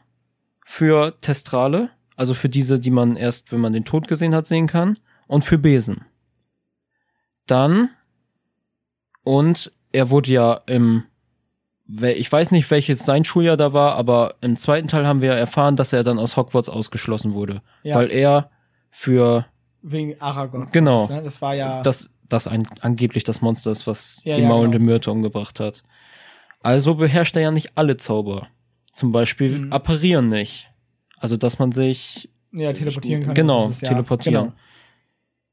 [0.64, 4.66] für Testrale, also für diese, die man erst, wenn man den Tod gesehen hat, sehen
[4.66, 6.04] kann, und für Besen.
[7.46, 7.90] Dann,
[9.22, 11.04] und er wurde ja im,
[11.86, 15.34] ich weiß nicht, welches sein Schuljahr da war, aber im zweiten Teil haben wir ja
[15.34, 17.96] erfahren, dass er dann aus Hogwarts ausgeschlossen wurde, Ja.
[17.96, 18.50] weil er
[18.90, 19.46] für
[19.82, 20.68] Wegen Aragorn.
[20.72, 21.06] Genau.
[21.08, 21.22] Ne?
[21.22, 21.82] Das war ja.
[21.82, 24.92] das, das ein, angeblich das Monster ist, was Ja, die ja, maulende genau.
[24.92, 25.82] Myrte umgebracht hat.
[26.62, 28.48] Also beherrscht er ja nicht alle Zauber.
[28.94, 29.72] Zum Beispiel Mhm.
[29.74, 30.70] apparieren nicht.
[31.24, 33.34] Also, dass man sich ja, teleportieren kann.
[33.34, 34.44] Genau, ist, ja, teleportieren.
[34.44, 34.56] Genau.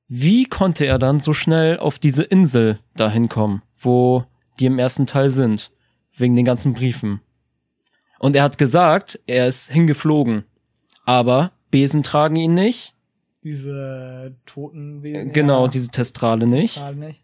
[0.09, 4.25] Wie konnte er dann so schnell auf diese Insel dahin kommen, wo
[4.59, 5.71] die im ersten Teil sind?
[6.17, 7.21] Wegen den ganzen Briefen.
[8.19, 10.43] Und er hat gesagt, er ist hingeflogen.
[11.05, 12.93] Aber Besen tragen ihn nicht.
[13.41, 15.31] Diese toten Wesen.
[15.31, 16.73] Genau, ja, diese Testrale nicht.
[16.73, 17.21] Testrale nicht.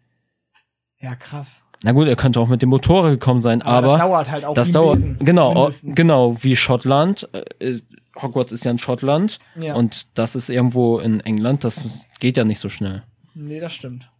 [1.00, 1.64] Ja, krass.
[1.84, 4.54] Na gut, er könnte auch mit dem Motorrad gekommen sein, aber, das dauert halt auch
[4.54, 5.94] das dauert Besen, genau, mindestens.
[5.94, 7.28] genau wie Schottland.
[7.60, 7.78] Äh,
[8.20, 9.74] Hogwarts ist ja in Schottland Ja.
[9.74, 11.64] und das ist irgendwo in England.
[11.64, 13.02] Das geht ja nicht so schnell.
[13.34, 14.10] Nee, das stimmt.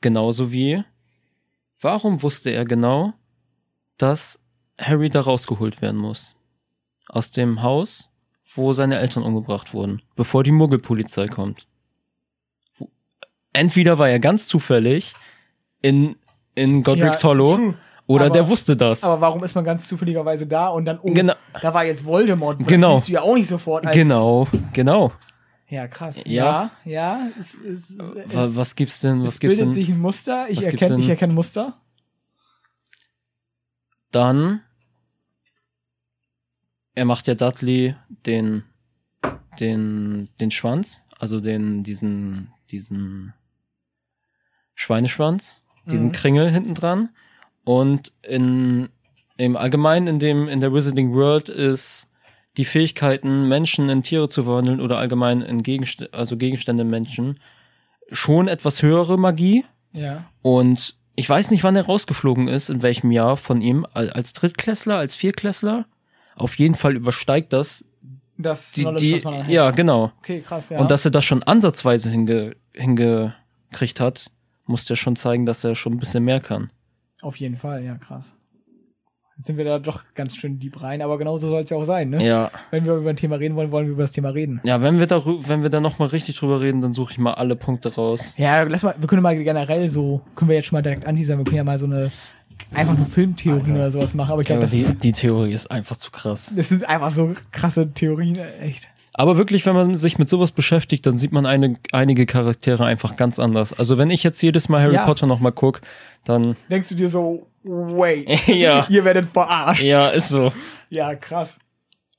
[0.00, 0.82] Genauso wie,
[1.80, 3.12] warum wusste er genau,
[3.98, 4.42] dass
[4.80, 6.34] Harry da rausgeholt werden muss?
[7.08, 8.10] Aus dem Haus,
[8.54, 11.66] wo seine Eltern umgebracht wurden, bevor die Muggelpolizei kommt.
[13.52, 15.14] Entweder war er ganz zufällig
[15.82, 16.16] in,
[16.54, 17.78] in Godric's Ja, Hollow true.
[18.10, 19.04] Oder Aber- der wusste das.
[19.04, 21.34] Aber warum ist man ganz zufälligerweise da und dann, oh, Genau.
[21.62, 22.60] da war jetzt Voldemort.
[22.60, 22.96] Das Genau.
[22.96, 23.86] siehst du ja auch nicht sofort.
[23.86, 25.12] Als, genau, genau.
[25.68, 26.16] Ja, krass.
[26.24, 26.24] Ja.
[26.24, 27.28] Ja, ja.
[27.38, 27.98] Es, es, es,
[28.34, 29.80] Wa- es, Was gibt's denn, was es gibt's bildet denn?
[29.82, 30.46] sich ein Muster.
[30.50, 31.80] Ich erkenne, ich erkenne Muster.
[34.10, 34.62] Dann,
[36.94, 37.94] er macht ja Dudley
[38.26, 38.64] den,
[39.60, 43.34] den, den Schwanz, also den, diesen, diesen
[44.74, 46.12] Schweineschwanz, diesen Mhm.
[46.12, 47.10] Kringel hinten dran.
[47.72, 48.88] Und in,
[49.36, 52.08] im Allgemeinen in dem, in der Wizarding World ist
[52.56, 57.38] die Fähigkeiten, Menschen in Tiere zu verwandeln oder allgemein in Gegenstände, also Gegenstände in Menschen,
[58.10, 59.64] schon etwas höhere Magie.
[59.92, 60.24] Ja.
[60.42, 64.32] Und ich weiß nicht, wann er rausgeflogen ist, in welchem Jahr von ihm, al- als
[64.32, 65.86] Drittklässler, als Viertklässler.
[66.34, 67.84] Auf jeden Fall übersteigt das
[68.36, 70.10] Das die, Knowledge, die was man dann ja, genau.
[70.18, 70.80] Okay, krass, ja.
[70.80, 74.28] Und dass er das schon ansatzweise hinge, hingekriegt hat,
[74.66, 76.72] muss ja schon zeigen, dass er schon ein bisschen mehr kann.
[77.22, 78.34] Auf jeden Fall, ja, krass.
[79.36, 81.84] Jetzt sind wir da doch ganz schön deep rein, aber genauso soll es ja auch
[81.84, 82.22] sein, ne?
[82.22, 84.60] Ja, Wenn wir über ein Thema reden wollen, wollen wir über das Thema reden.
[84.64, 87.18] ja, wenn wir da, wenn wir da noch mal richtig drüber reden, dann suche ich
[87.18, 88.34] mal alle Punkte raus.
[88.36, 91.38] Ja, lass mal, wir können mal generell so, können wir jetzt schon mal direkt anteasern,
[91.38, 92.10] wir können ja mal so eine,
[92.74, 95.70] einfach nur Filmtheorien oder sowas machen, aber ich Ja, glaube, das, die, die Theorie ist
[95.70, 96.52] einfach zu krass.
[96.54, 98.89] das sind einfach so krasse Theorien, echt.
[99.12, 103.16] Aber wirklich, wenn man sich mit sowas beschäftigt, dann sieht man eine, einige Charaktere einfach
[103.16, 103.72] ganz anders.
[103.72, 105.04] Also wenn ich jetzt jedes Mal Harry Ja.
[105.06, 105.80] Potter noch mal guck,
[106.24, 109.82] dann Denkst du dir so, wait, ja, ihr werdet verarscht.
[109.82, 110.52] ja, ist so.
[110.90, 111.58] Ja, krass.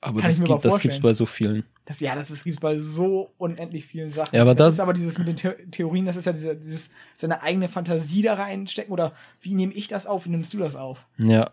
[0.00, 1.02] Aber Kann das, gibt, das gibt's vorstellen.
[1.02, 1.64] bei so vielen.
[1.84, 4.34] Das, ja, das ist, gibt's bei so unendlich vielen Sachen.
[4.36, 6.90] Ja, aber das- ist aber dieses mit den The Theorien, das ist ja diese, dieses,
[7.16, 10.76] seine eigene Fantasie da reinstecken oder wie nehme ich das auf, wie nimmst du das
[10.76, 11.06] auf?
[11.18, 11.50] Ja.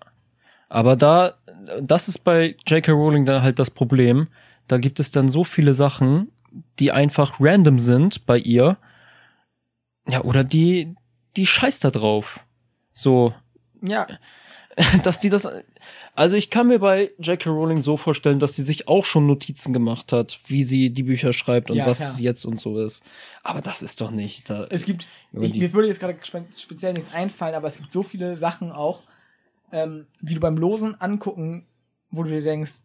[0.68, 1.34] Aber da,
[1.82, 2.92] das ist bei J.K.
[2.92, 4.28] Rowling dann halt das Problem.
[4.70, 6.32] Da gibt es dann so viele Sachen,
[6.78, 8.78] die einfach random sind bei ihr.
[10.08, 10.96] Ja, oder die,
[11.36, 12.40] die scheißt da drauf.
[12.94, 13.34] So,
[13.82, 14.08] Ja,
[15.04, 15.48] dass die das.
[16.14, 17.50] Also ich kann mir bei J.K.
[17.50, 21.34] Rowling so vorstellen, dass sie sich auch schon Notizen gemacht hat, wie sie die Bücher
[21.34, 22.20] schreibt und Ja, was klar.
[22.20, 23.04] jetzt und so ist.
[23.42, 24.50] Aber das ist doch nicht.
[24.50, 27.92] Da, es gibt, ich, mir würde jetzt gerade spe speziell nichts einfallen, aber es gibt
[27.92, 29.02] so viele Sachen auch,
[29.72, 31.66] ähm, die du beim Losen angucken,
[32.12, 32.84] wo du dir denkst,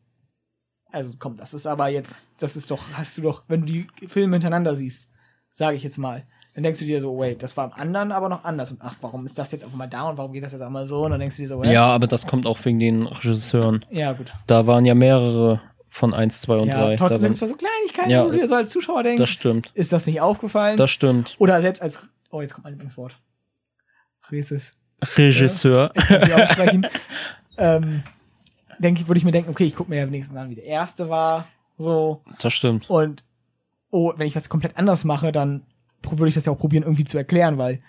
[0.95, 3.87] also komm, das ist aber jetzt, das ist doch, hast du doch, wenn du die
[4.09, 5.09] Filme hintereinander siehst,
[5.53, 8.29] sage ich jetzt mal, dann denkst du dir so, wait, das war am anderen aber
[8.29, 10.53] noch anders und ach, warum ist das jetzt auf einmal da und warum geht das
[10.53, 12.65] jetzt einmal so und dann denkst du dir so, wait, ja, aber das kommt auch
[12.65, 13.85] wegen den Regisseuren.
[13.91, 14.33] ja gut.
[14.47, 16.97] Da waren ja mehrere von 1, 2 und Ja, 3.
[16.97, 19.31] trotzdem gibt es da so Kleinigkeiten, Ja, wo du dir so als Zuschauer denkst, das
[19.31, 19.71] stimmt.
[19.75, 20.77] ist das nicht aufgefallen?
[20.77, 21.37] Das stimmt.
[21.39, 23.17] Oder selbst als, oh, jetzt kommt mein Lieblingswort.
[25.17, 25.93] Regisseur.
[25.97, 26.87] aussprechen.
[27.59, 28.03] ähm,
[28.79, 30.67] denke ich, würde ich mir denken, okay, ich gucke mir ja wenigstens an, wie der
[30.67, 31.47] erste war,
[31.79, 32.89] so, Das stimmt.
[32.91, 33.25] und,
[33.91, 35.63] oh, wenn ich was komplett anders mache, dann
[36.09, 37.81] würde ich das ja auch probieren, irgendwie zu erklären, weil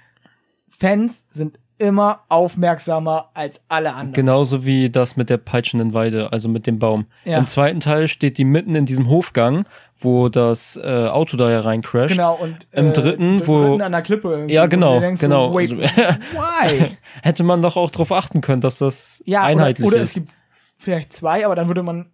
[0.69, 4.13] Fans sind immer aufmerksamer als alle anderen.
[4.13, 7.05] Genauso wie das mit der peitschenden Weide, also mit dem Baum.
[7.25, 7.37] Ja.
[7.37, 9.65] Im zweiten Teil steht die mitten in diesem Hofgang,
[9.99, 12.15] wo das äh, Auto da hereincrasht.
[12.15, 15.49] Genau, und Im dritten, im wo- dritten an der Klippe irgendwie, Ja, genau, genau.
[15.49, 15.81] So, wait, Also-
[16.33, 16.97] why?
[17.21, 20.15] Hätte man doch auch darauf achten können, dass das Ja, einheitlich oder, oder es ist.
[20.15, 20.31] gibt
[20.77, 22.11] vielleicht zwei, aber dann würde man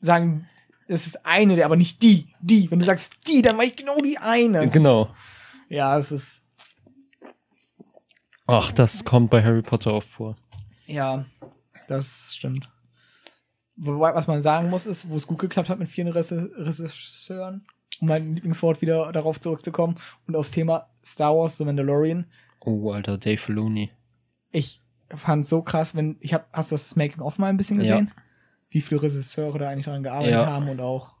[0.00, 0.48] sagen,
[0.88, 2.70] es ist eine, der aber nicht die, die.
[2.70, 4.68] Wenn du sagst die, dann meine ich genau die eine.
[4.68, 5.12] Genau.
[5.68, 6.42] Ja, es ist,
[8.46, 10.36] Ach, das kommt bei Harry Potter oft vor.
[10.86, 11.24] ja,
[11.86, 12.68] das stimmt.
[13.76, 17.64] Wobei, was man sagen muss, ist, wo es gut geklappt hat mit vielen Regisseuren,
[18.00, 22.26] um mein Lieblingswort wieder darauf zurückzukommen und aufs Thema Star Wars, The Mandalorian.
[22.60, 23.90] Oh, Alter, Dave Filoni.
[24.50, 24.79] Ich
[25.14, 27.96] fand so krass, wenn, ich hab, hast du das Making-of mal ein bisschen Ja.
[27.96, 28.10] gesehen?
[28.70, 30.46] Wie viele Regisseure da eigentlich daran gearbeitet Ja.
[30.46, 31.12] haben und auch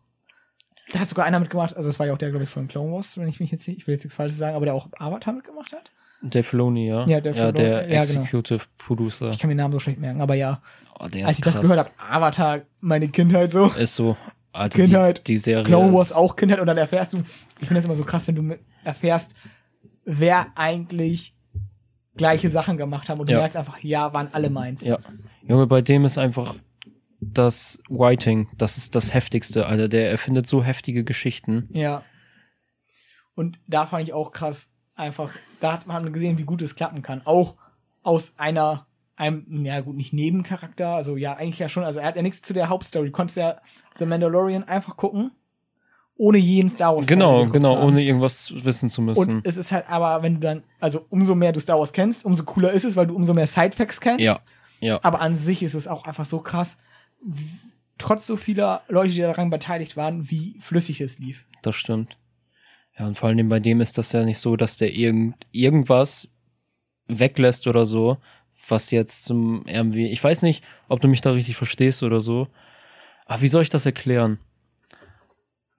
[0.92, 2.92] da hat sogar einer mitgemacht, also das war ja auch der, glaube ich, von Clone
[2.92, 4.88] Wars, wenn ich mich jetzt nicht, ich will jetzt nichts Falsches sagen, aber der auch
[4.98, 5.90] Avatar mitgemacht hat.
[6.22, 7.06] Dave Filoni, ja.
[7.06, 8.20] Ja, Dave ja der Filoni, ja, genau.
[8.22, 9.30] Executive Producer.
[9.30, 10.60] Ich kann mir den Namen so schlecht merken, aber ja,
[10.98, 11.54] Oh, der als ist ich krass.
[11.54, 14.16] das gehört habe, Avatar, meine Kindheit so, Ist so.
[14.52, 17.18] Alter, Kindheit, die, die Serie Clone Wars ist, auch Kindheit und dann erfährst du,
[17.60, 19.34] ich finde das immer so krass, wenn du erfährst,
[20.04, 21.34] wer eigentlich
[22.20, 23.38] gleiche Sachen gemacht haben und du Ja.
[23.38, 24.82] merkst einfach, ja, waren alle meins.
[24.84, 24.98] Ja.
[25.42, 26.54] Junge, bei dem ist einfach
[27.20, 29.88] das Writing, das ist das Heftigste, Alter.
[29.88, 31.66] Der erfindet so heftige Geschichten.
[31.72, 32.02] Ja.
[33.34, 37.00] Und da fand ich auch krass, einfach, da hat man gesehen, wie gut es klappen
[37.00, 37.22] kann.
[37.24, 37.56] Auch
[38.02, 42.16] aus einer, einem, ja gut, nicht Nebencharakter, also ja, eigentlich ja schon, also er hat
[42.16, 43.06] ja nichts zu der Hauptstory.
[43.06, 43.60] Du konntest ja
[43.98, 45.30] The Mandalorian einfach gucken,
[46.20, 47.86] ohne jeden Star Wars Genau, genau, haben.
[47.88, 49.36] ohne irgendwas wissen zu müssen.
[49.38, 52.26] Und es ist halt aber, wenn du dann, also umso mehr du Star Wars kennst,
[52.26, 54.20] umso cooler ist es, weil du umso mehr Sidefacts kennst.
[54.20, 54.38] ja,
[54.80, 56.76] ja, Aber an sich ist es auch einfach so krass,
[57.98, 61.44] trotz so vieler Leute, die daran beteiligt waren, wie flüssig es lief.
[61.62, 62.16] das stimmt.
[62.98, 66.28] Ja, und vor allem bei dem ist das ja nicht so, dass der irgend, irgendwas
[67.06, 68.18] weglässt oder so,
[68.68, 72.46] was jetzt zum irgendwie, ich weiß nicht, ob du mich da richtig verstehst oder so.
[73.24, 74.38] Aber wie soll ich das erklären?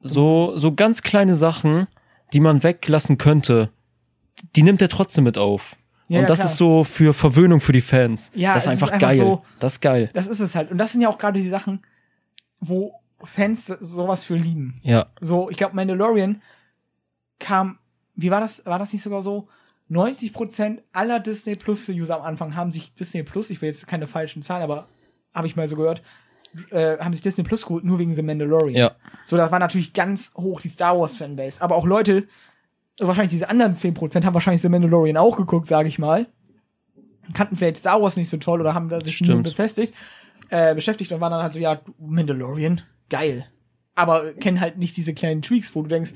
[0.01, 1.87] So, so ganz kleine Sachen,
[2.33, 3.69] die man weglassen könnte,
[4.55, 5.75] die nimmt er trotzdem mit auf.
[6.07, 6.49] Ja, und ja, das klar.
[6.51, 8.31] ist so für Verwöhnung für die Fans.
[8.35, 9.17] Ja, das ist es ist einfach einfach geil.
[9.19, 10.09] so- das ist geil.
[10.13, 10.71] Das ist es halt.
[10.71, 11.81] Und das sind ja auch gerade die Sachen,
[12.59, 14.79] wo Fans sowas für lieben.
[14.83, 16.41] Ja, So, ich glaube, Mandalorian
[17.39, 17.77] kam,
[18.15, 18.65] wie war das?
[18.65, 19.47] War das nicht sogar so?
[19.89, 24.07] 90% aller Disney Plus User am Anfang haben sich Disney Plus, ich will jetzt keine
[24.07, 24.87] falschen Zahlen, aber
[25.33, 26.01] habe ich mal so gehört,
[26.71, 28.75] äh, haben sich Disney Plus geholt, nur wegen The Mandalorian.
[28.75, 28.91] ja,
[29.25, 31.61] So, das war natürlich ganz hoch die Star Wars Fanbase.
[31.61, 32.27] Aber auch Leute,
[32.99, 36.27] also wahrscheinlich diese anderen 10% haben wahrscheinlich The Mandalorian auch geguckt, sage ich mal.
[37.33, 39.43] Kannten vielleicht Star Wars nicht so toll oder haben da sich Stimmt.
[39.43, 39.93] befestigt,
[40.49, 43.45] äh, beschäftigt und waren dann halt so, ja, Mandalorian, geil.
[43.95, 46.13] Aber kennen halt nicht diese kleinen Tweaks, wo du denkst,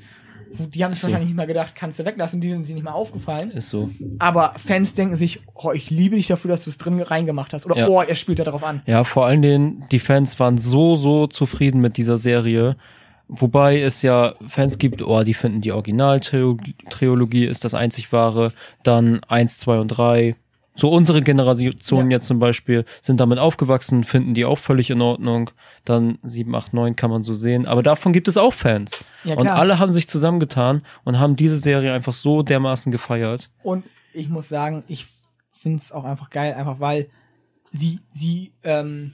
[0.58, 1.06] die haben sich So.
[1.08, 3.50] wahrscheinlich nicht mal gedacht, kannst du weglassen, die sind dir nicht mal aufgefallen.
[3.50, 3.90] ist so.
[4.18, 7.66] Aber Fans denken sich, oh, ich liebe dich dafür, dass du es drin reingemacht hast.
[7.66, 7.88] Oder Ja.
[7.88, 8.82] oh, er spielt da drauf an.
[8.86, 12.76] Ja, vor allen Dingen, die Fans waren so, so zufrieden mit dieser Serie.
[13.28, 18.52] Wobei es ja Fans gibt, oh, die finden die Originaltrilogie ist das einzig wahre.
[18.82, 20.36] Dann eins, zwei und drei.
[20.76, 22.16] So unsere Generation Ja.
[22.16, 25.50] jetzt zum Beispiel sind damit aufgewachsen, finden die auch völlig in Ordnung.
[25.84, 27.66] Dann sieben, acht, neun kann man so sehen.
[27.66, 29.00] Aber davon gibt es auch Fans.
[29.24, 33.50] Ja, und alle haben sich zusammengetan und haben diese Serie einfach so dermaßen gefeiert.
[33.62, 35.06] Und ich muss sagen, ich
[35.50, 37.08] finde es auch einfach geil, einfach weil
[37.72, 39.12] sie, sie, ähm,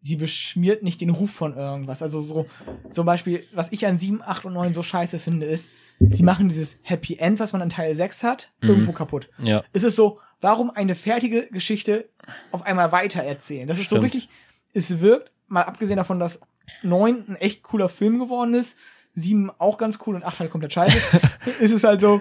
[0.00, 2.02] sie beschmiert nicht den Ruf von irgendwas.
[2.02, 2.46] Also so,
[2.90, 5.68] zum Beispiel, was ich an 7, 8 und 9 so scheiße finde, ist,
[6.00, 8.68] sie machen dieses Happy End, was man an Teil 6 hat, Mhm.
[8.70, 9.28] irgendwo kaputt.
[9.38, 12.08] Ja, Es ist so, warum eine fertige Geschichte
[12.52, 13.66] auf einmal weiter erzählen?
[13.66, 14.04] Das ist so Stimmt.
[14.14, 14.28] richtig,
[14.72, 16.40] es wirkt, mal abgesehen davon, dass
[16.82, 18.76] 9 ein echt cooler Film geworden ist,
[19.14, 20.96] 7 auch ganz cool und 8 halt komplett scheiße,
[21.60, 22.20] ist es halt so,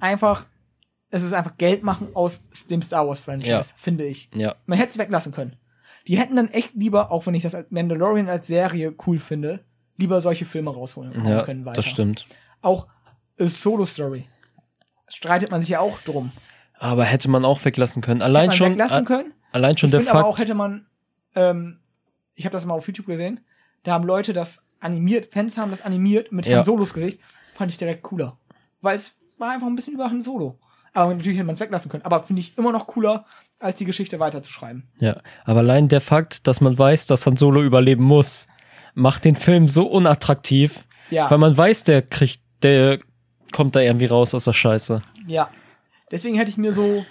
[0.00, 0.46] einfach,
[1.10, 3.62] es ist einfach Geld machen aus dem Star Wars Franchise, Ja.
[3.76, 4.30] finde ich.
[4.34, 5.56] ja, Man hätte es weglassen können.
[6.06, 9.64] Die hätten dann echt lieber, auch wenn ich das als Mandalorian als Serie cool finde,
[9.96, 11.76] lieber solche Filme rausholen ja, können weiter.
[11.76, 12.26] das stimmt.
[12.66, 12.86] Auch
[13.38, 14.26] äh, Solo Story.
[15.08, 16.32] Streitet man sich ja auch drum.
[16.78, 18.22] Aber hätte man auch weglassen können.
[18.22, 19.32] Allein schon, weglassen können.
[19.52, 20.34] allein schon ich der finde aber Fakt.
[20.34, 20.86] auch hätte man,
[21.34, 21.78] ähm,
[22.34, 23.40] ich habe das mal auf YouTube gesehen,
[23.84, 26.56] da haben Leute das animiert, Fans haben das animiert mit Ja.
[26.58, 27.20] Han Solos Gesicht,
[27.54, 28.36] fand ich direkt cooler.
[28.82, 30.58] Weil es war einfach ein bisschen über Han Solo.
[30.92, 32.04] Aber natürlich hätte man es weglassen können.
[32.04, 33.24] Aber finde ich immer noch cooler,
[33.58, 34.88] als die Geschichte weiterzuschreiben.
[34.98, 38.48] Ja, aber allein der Fakt, dass man weiß, dass Han Solo überleben muss,
[38.94, 42.98] macht den Film so unattraktiv, Ja, weil man weiß, der kriegt, der
[43.52, 45.00] kommt da irgendwie raus aus der Scheiße.
[45.26, 45.48] ja.
[46.12, 47.04] Deswegen hätte ich mir so,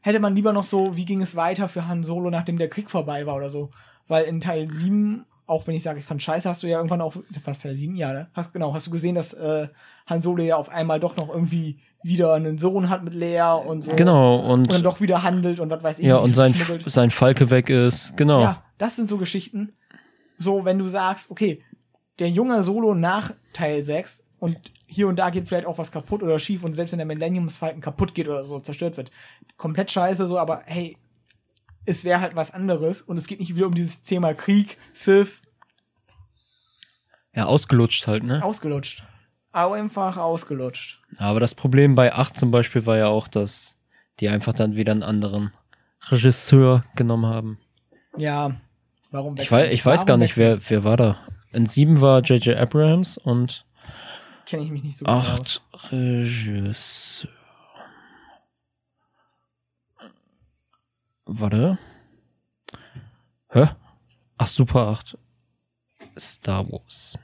[0.00, 2.88] hätte man lieber noch so, wie ging es weiter für Han Solo, nachdem der Krieg
[2.88, 3.70] vorbei war oder so.
[4.06, 7.00] Weil in Teil 7, auch wenn ich sage, ich fand scheiße, hast du ja irgendwann
[7.00, 8.28] auch, was Teil 7, ja, ne?
[8.34, 9.66] Hast, genau, hast du gesehen, dass äh,
[10.06, 13.82] Han Solo ja auf einmal doch noch irgendwie wieder einen Sohn hat mit Lea und
[13.82, 13.96] so.
[13.96, 16.06] Genau, Und dann und doch wieder handelt und was weiß ich.
[16.06, 16.54] ja, und sein,
[16.86, 18.40] sein Falke weg ist, genau.
[18.40, 19.72] Ja, das sind so Geschichten.
[20.38, 21.60] So, wenn du sagst, okay,
[22.20, 26.22] der junge Solo nach Teil 6 und hier und da geht vielleicht auch was kaputt
[26.22, 29.10] oder schief und selbst wenn der Millennium Falcon kaputt geht oder so zerstört wird.
[29.56, 30.96] Komplett scheiße, so, aber hey,
[31.84, 35.40] es wäre halt was anderes und es geht nicht wieder um dieses Thema Krieg, Sith,
[37.34, 38.42] Ja, ausgelutscht halt, ne?
[38.44, 39.04] ausgelutscht.
[39.52, 41.00] Aber einfach ausgelutscht.
[41.16, 43.78] Aber das Problem bei 8 zum Beispiel war ja auch, dass
[44.20, 45.52] die einfach dann wieder einen anderen
[46.10, 47.58] Regisseur genommen haben.
[48.16, 48.52] Ja,
[49.10, 51.16] warum Ich weiß, ich weiß gar nicht, wer, wer war da.
[51.50, 52.56] In 7 war J.J.
[52.56, 53.64] Abrams und
[54.48, 55.60] Kenne ich mich nicht so gut aus.
[55.74, 57.28] 8 Regisseur.
[61.26, 61.76] Warte.
[63.50, 63.68] Hä?
[64.38, 65.18] Ach, Super 8.
[66.18, 67.18] Star Wars.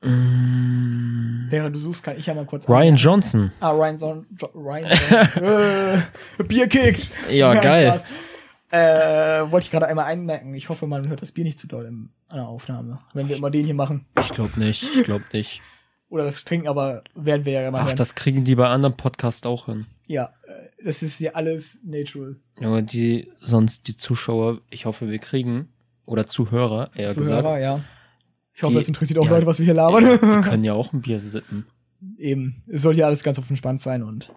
[0.00, 2.96] Mm, Während du suchst, kann ich ja mal kurz Ryan anmerken.
[2.96, 3.52] Johnson.
[3.60, 5.42] Ah, Ryan Son jo Ryan Son
[6.38, 7.12] äh, Bier kickt.
[7.30, 7.98] Ja, geil.
[7.98, 8.29] Spaß.
[8.70, 10.54] Äh, wollte ich gerade einmal einmerken.
[10.54, 13.50] Ich hoffe, man hört das Bier nicht zu doll in einer Aufnahme, wenn wir immer
[13.50, 14.06] den hier machen.
[14.20, 15.60] Ich glaube nicht, ich glaube nicht.
[16.08, 17.96] Oder das Trinken, aber werden wir ja mal Ach, hören.
[17.96, 19.86] das kriegen die bei anderen Podcasts auch hin.
[20.08, 22.36] Ja, äh, das ist ja alles natural.
[22.60, 25.68] Aber die, sonst die Zuschauer, ich hoffe, wir kriegen,
[26.06, 27.84] oder Zuhörer, eher Zuhörer, gesagt, ja.
[28.54, 30.18] Ich hoffe, Die- es interessiert auch ja, Leute, was wir hier ja, labern.
[30.20, 31.66] die können ja auch ein Bier sippen.
[32.18, 32.62] Eben.
[32.68, 34.32] Es soll ja alles ganz auf entspannt sein und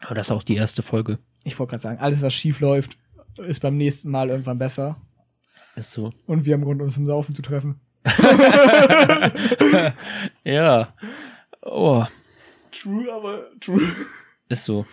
[0.00, 1.18] Aber das ist auch die erste Folge.
[1.44, 2.96] Ich wollte gerade sagen, alles, was schief läuft,
[3.38, 4.96] ist beim nächsten Mal irgendwann besser.
[5.76, 6.10] Ist so.
[6.26, 7.80] Und wir haben Grund, uns zum Saufen zu treffen.
[10.44, 10.88] Ja.
[11.62, 12.04] Oh,
[12.72, 13.80] True, aber true.
[14.48, 14.84] ist so.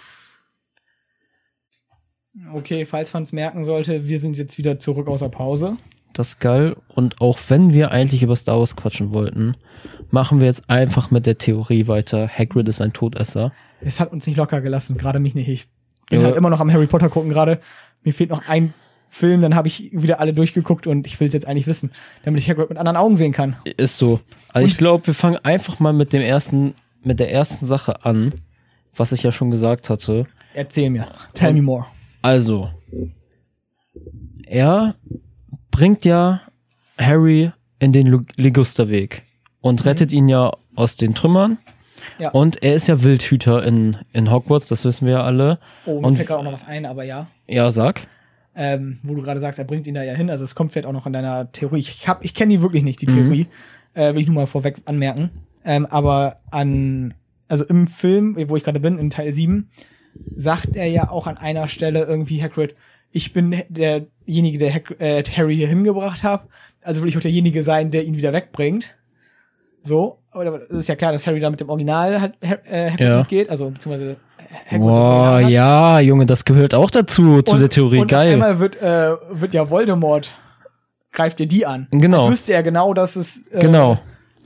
[2.53, 5.75] Okay, falls man es merken sollte, wir sind jetzt wieder zurück aus der Pause.
[6.13, 6.75] Das ist geil.
[6.89, 9.55] Und auch wenn wir eigentlich über Star Wars quatschen wollten,
[10.11, 12.27] machen wir jetzt einfach mit der Theorie weiter.
[12.29, 13.51] Hagrid ist ein Todesser.
[13.81, 15.47] Es hat uns nicht locker gelassen, gerade mich nicht.
[15.49, 15.67] Ich
[16.09, 16.27] bin Ja.
[16.27, 17.59] halt immer noch am Harry Potter gucken gerade.
[18.03, 18.73] Mir fehlt noch ein
[19.09, 21.91] Film, dann habe ich wieder alle durchgeguckt und ich will es jetzt eigentlich wissen,
[22.23, 23.55] damit ich Hagrid mit anderen Augen sehen kann.
[23.63, 24.19] Ist so.
[24.49, 28.35] Also ich glaube, wir fangen einfach mal mit dem ersten, mit der ersten Sache an,
[28.95, 30.25] was ich ja schon gesagt hatte.
[30.53, 31.07] Erzähl mir.
[31.33, 31.85] Tell me more.
[32.21, 32.69] Also,
[34.45, 34.95] er
[35.71, 36.41] bringt ja
[36.97, 39.23] Harry in den Ligusterweg
[39.61, 41.57] und rettet ihn ja aus den Trümmern.
[42.17, 42.29] Ja.
[42.31, 45.59] Und er ist ja Wildhüter in, in Hogwarts, das wissen wir ja alle.
[45.85, 47.27] Oh, mir Und- fällt gerade auch noch was ein, aber ja.
[47.47, 48.07] Ja, sag.
[48.55, 50.29] ähm, wo du gerade sagst, er bringt ihn da ja hin.
[50.29, 51.79] Also es kommt vielleicht auch noch in deiner Theorie.
[51.79, 53.47] Ich hab, ich kenne die wirklich nicht, die Theorie.
[53.93, 55.29] Äh, will ich nur mal vorweg anmerken.
[55.65, 57.13] Ähm, aber an,
[57.47, 59.69] also im Film, wo ich gerade bin, in Teil 7,
[60.35, 62.75] sagt er ja auch an einer Stelle irgendwie Hagrid,
[63.11, 66.47] ich bin derjenige, der Hag äh, Harry hier hingebracht hat.
[66.81, 68.95] Also will ich auch derjenige sein, der ihn wieder wegbringt.
[69.81, 72.91] So, aber das ist ja klar, dass Harry da mit dem Original hat, Ha- äh,
[72.91, 73.17] Hagrid Ja.
[73.19, 74.17] mitgeht, also beziehungsweise
[74.65, 77.97] Hagrid Boah, ja, Junge, das gehört auch dazu, zu Und- der Theorie.
[77.99, 78.33] und auf Geil.
[78.33, 80.31] einmal wird, äh, wird ja Voldemort,
[81.11, 81.87] greift dir die an.
[81.91, 82.21] Genau.
[82.23, 83.97] Als wüsste er genau, dass es äh, Genau.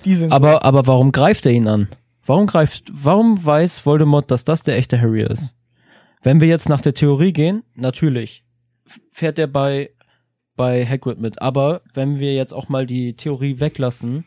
[0.05, 0.31] die sind.
[0.31, 1.87] Aber, aber warum greift er ihn an?
[2.25, 5.57] Warum greift, warum weiß Voldemort, dass das der echte Harry ist?
[6.21, 8.45] Wenn wir jetzt nach der Theorie gehen, natürlich
[9.11, 9.89] fährt er bei,
[10.55, 11.41] bei Hagrid mit.
[11.41, 14.23] Aber wenn wir jetzt auch mal die Theorie weglassen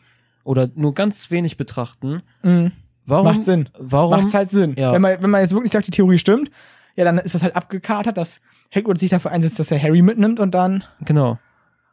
[0.47, 2.71] oder nur ganz wenig betrachten, Mhm.
[3.05, 3.69] warum, Macht Sinn.
[3.77, 4.75] warum, Macht's halt Sinn.
[4.77, 4.93] Ja.
[4.93, 6.49] Wenn, man, wenn man jetzt wirklich sagt, die Theorie stimmt,
[6.95, 8.39] ja, dann ist das halt abgekatert, dass
[8.73, 11.37] Hagrid sich dafür einsetzt, dass er Harry mitnimmt und dann genau.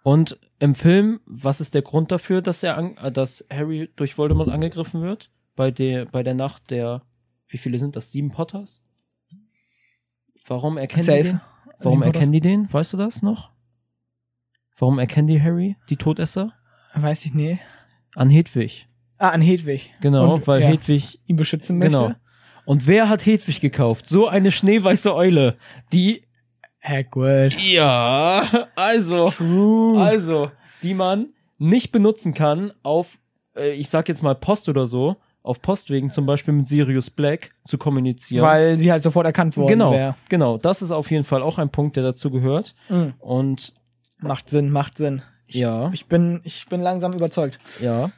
[0.02, 4.16] Und im Film, was ist der Grund dafür, dass er, an, äh, dass Harry durch
[4.18, 5.30] Voldemort angegriffen wird?
[5.56, 7.02] Bei der, bei der Nacht der,
[7.48, 8.10] wie viele sind das?
[8.12, 8.82] Sieben Potters?
[10.46, 11.22] Warum erkennen Safe.
[11.22, 11.40] die den?
[11.78, 12.14] Warum Sieben Potters?
[12.14, 12.72] erkennen die den?
[12.72, 13.50] Weißt du das noch?
[14.78, 16.52] Warum erkennen die Harry, die Todesser?
[16.96, 17.58] weiß ich nee.
[18.14, 18.88] An Hedwig.
[19.18, 19.92] Ah, an Hedwig.
[20.00, 21.96] Genau, und, weil ja, Hedwig, ihn beschützen möchte.
[21.96, 22.12] genau.
[22.66, 24.08] Und wer hat Hedwig gekauft?
[24.08, 25.56] So eine schneeweiße Eule,
[25.92, 26.22] die,
[26.82, 27.58] Hagrid.
[27.60, 30.00] ja, also, True.
[30.00, 30.50] Also,
[30.82, 33.18] die man nicht benutzen kann auf,
[33.56, 37.50] äh, ich sag jetzt mal Post oder so, auf Postwegen zum Beispiel mit Sirius Black
[37.66, 38.44] zu kommunizieren.
[38.44, 40.16] Weil sie halt sofort erkannt worden genau, wäre.
[40.30, 42.74] genau, das ist auf jeden Fall auch ein Punkt, der dazu gehört.
[42.88, 43.12] Mhm.
[43.18, 43.74] Und
[44.20, 45.22] Macht Sinn, macht Sinn.
[45.46, 47.58] Ich, ja, ich, bin, ich bin langsam überzeugt.
[47.80, 48.10] ja.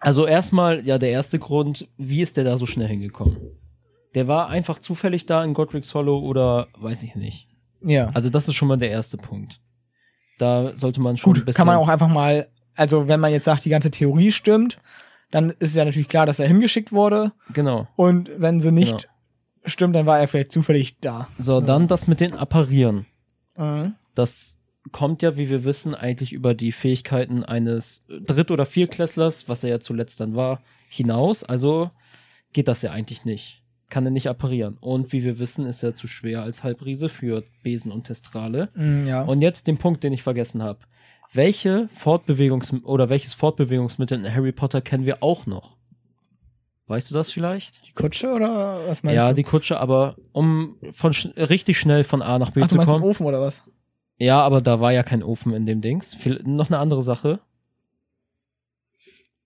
[0.00, 3.38] Also erstmal, ja, der erste Grund, wie ist der da so schnell hingekommen?
[4.14, 7.48] Der war einfach zufällig da in Godric's Hollow oder weiß ich nicht.
[7.80, 8.10] Ja.
[8.12, 9.60] Also das ist schon mal der erste Punkt.
[10.38, 11.56] Da sollte man schon ein Gut, bisschen.
[11.56, 14.78] kann man auch einfach mal, also wenn man jetzt sagt, die ganze Theorie stimmt,
[15.30, 17.32] dann ist es ja natürlich klar, dass er hingeschickt wurde.
[17.54, 17.88] Genau.
[17.96, 19.12] Und wenn sie nicht Genau.
[19.64, 21.28] stimmt, dann war er vielleicht zufällig da.
[21.38, 23.06] So, dann das mit den Apparieren.
[23.56, 23.94] Mhm.
[24.14, 24.58] Das
[24.92, 29.70] kommt ja, wie wir wissen, eigentlich über die Fähigkeiten eines Dritt- oder Viertklässlers, was er
[29.70, 31.44] ja zuletzt dann war, hinaus.
[31.44, 31.90] Also
[32.52, 33.62] geht das ja eigentlich nicht.
[33.90, 34.76] Kann er nicht apparieren.
[34.80, 38.70] Und wie wir wissen, ist er zu schwer als Halbriese für Besen und Testrale.
[38.74, 39.22] Mhm, ja.
[39.22, 40.80] Und jetzt den Punkt, den ich vergessen habe.
[41.32, 45.76] Welche Fortbewegungs- oder welches Fortbewegungsmittel in Harry Potter kennen wir auch noch?
[46.86, 47.86] Weißt du das vielleicht?
[47.86, 49.34] die Kutsche oder was meinst ja, du?
[49.34, 52.76] die Kutsche, aber um von sch richtig schnell von A nach B Ach, du zu
[52.76, 53.10] meinst den kommen.
[53.10, 53.62] Ofen oder was?
[54.18, 56.14] Ja, aber da war ja kein Ofen in dem Dings.
[56.14, 57.40] Viel, noch eine andere Sache.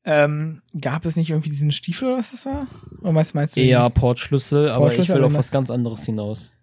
[0.05, 2.67] Ähm, gab es nicht irgendwie diesen Stiefel oder was das war?
[3.01, 3.61] Oder meinst, meinst du?
[3.61, 6.55] Eher Portschlüssel, aber ich Portschlüssel, will auf was ganz anderes hinaus.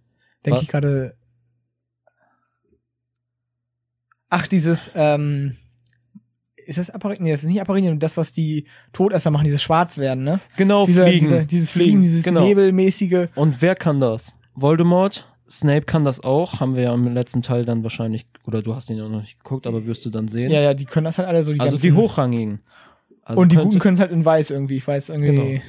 [0.46, 1.16] Denke ich gerade.
[4.30, 5.56] Ach, dieses, ähm,
[6.66, 7.18] ist das Apparin?
[7.22, 10.40] Nee, das ist nicht Apparin, das, was die Todesser machen, dieses Schwarzwerden, ne?
[10.58, 11.20] Genau, Dieser, Fliegen.
[11.20, 12.44] Diese, dieses Fliegen, dieses genau.
[12.44, 13.28] Nebelmäßige.
[13.36, 14.36] Und wer kann das?
[14.56, 15.28] Voldemort?
[15.50, 16.60] Snape kann das auch.
[16.60, 19.38] Haben wir ja im letzten Teil dann wahrscheinlich, oder du hast ihn ja noch nicht
[19.38, 20.52] geguckt, aber wirst du dann sehen.
[20.52, 22.62] Ja, ja, die können das halt alle so die also die hochrangigen.
[23.22, 25.36] Also Und die Guten können es halt in weiß irgendwie, ich weiß irgendwie.
[25.36, 25.62] Genau.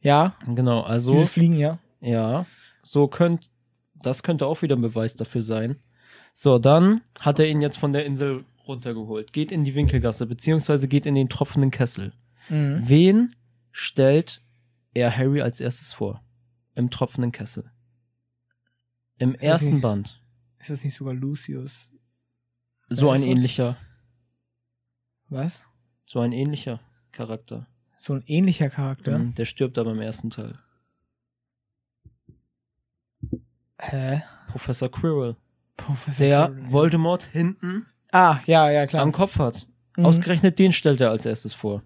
[0.00, 1.78] Ja, Genau, also, dieses Fliegen, ja.
[2.00, 2.44] ja.
[2.82, 3.50] So könnt,
[3.94, 5.76] das könnte auch wieder ein Beweis dafür sein.
[6.34, 9.32] So, dann hat er ihn jetzt von der Insel runtergeholt.
[9.32, 12.12] Geht in die Winkelgasse, beziehungsweise geht in den tropfenden Kessel.
[12.48, 12.82] Mhm.
[12.84, 13.34] Wen
[13.72, 14.42] stellt
[14.92, 16.22] er Harry als erstes vor?
[16.74, 17.70] Im tropfenden Kessel.
[19.18, 20.20] Im Ist ersten nicht- Band.
[20.58, 21.92] Ist das nicht sogar Lucius?
[22.88, 23.76] So ein ähnlicher,
[25.28, 25.64] Was?
[26.04, 26.80] so ein ähnlicher
[27.12, 27.66] Charakter.
[27.98, 29.18] So ein ähnlicher Charakter.
[29.18, 30.58] Mhm, Der stirbt aber im ersten Teil.
[33.80, 34.22] Hä?
[34.48, 35.36] Professor Quirrell.
[35.76, 36.72] Professor Der Quirrell.
[36.72, 39.02] Voldemort hinten Ah, ja, ja, klar.
[39.02, 39.66] am Kopf hat.
[39.96, 40.06] Mhm.
[40.06, 41.82] Ausgerechnet den stellt er als erstes vor.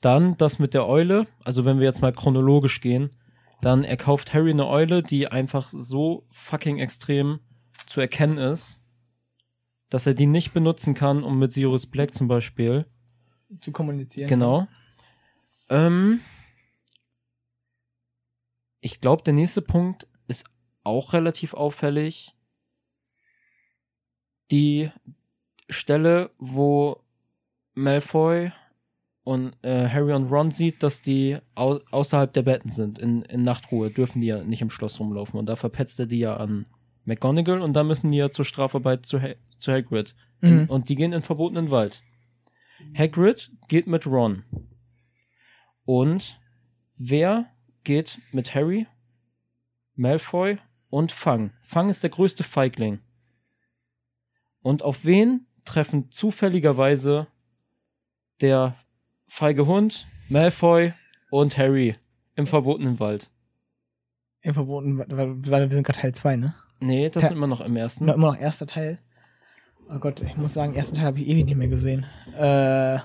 [0.00, 3.10] Dann das mit der Eule, also wenn wir jetzt mal chronologisch gehen,
[3.62, 7.38] dann er kauft Harry eine Eule, die einfach so fucking extrem
[7.86, 8.82] zu erkennen ist,
[9.88, 12.86] dass er die nicht benutzen kann, um mit Sirius Black zum Beispiel.
[13.60, 14.28] Zu kommunizieren.
[14.28, 14.66] Genau.
[15.68, 16.20] Ähm,
[18.80, 20.44] ich glaube, der nächste Punkt ist
[20.82, 22.34] auch relativ auffällig.
[24.50, 24.90] Die
[25.70, 27.00] Stelle, wo
[27.74, 28.52] Malfoy
[29.24, 33.44] und äh, Harry und Ron sieht, dass die au außerhalb der Betten sind, in, in
[33.44, 35.38] Nachtruhe, dürfen die ja nicht im Schloss rumlaufen.
[35.38, 36.66] Und da verpetzt er die ja an
[37.04, 40.14] McGonagall und da müssen die ja zur Strafarbeit zu, ha zu Hagrid.
[40.40, 40.66] Mhm.
[40.68, 42.02] Und die gehen in verbotenen Wald.
[42.96, 44.44] Hagrid geht mit Ron.
[45.84, 46.40] Und
[46.96, 47.46] wer
[47.84, 48.86] geht mit Harry,
[49.94, 50.58] Malfoy
[50.90, 51.52] und Fang?
[51.62, 52.98] Fang ist der größte Feigling.
[54.62, 57.28] Und auf wen treffen zufälligerweise
[58.40, 58.76] der
[59.32, 60.92] feige Hund, Malfoy
[61.30, 61.94] und Harry
[62.36, 63.30] im verbotenen Wald?
[64.42, 65.08] Im Verboten, weil
[65.46, 66.54] weil wir sind gerade Teil 2, ne?
[66.80, 68.04] Nee, das Ta- ist immer noch im ersten.
[68.06, 68.98] Noch, immer noch erster Teil.
[69.88, 72.04] Oh Gott, ich muss sagen, ersten Teil habe ich ewig nicht mehr gesehen.
[72.36, 72.98] Äh,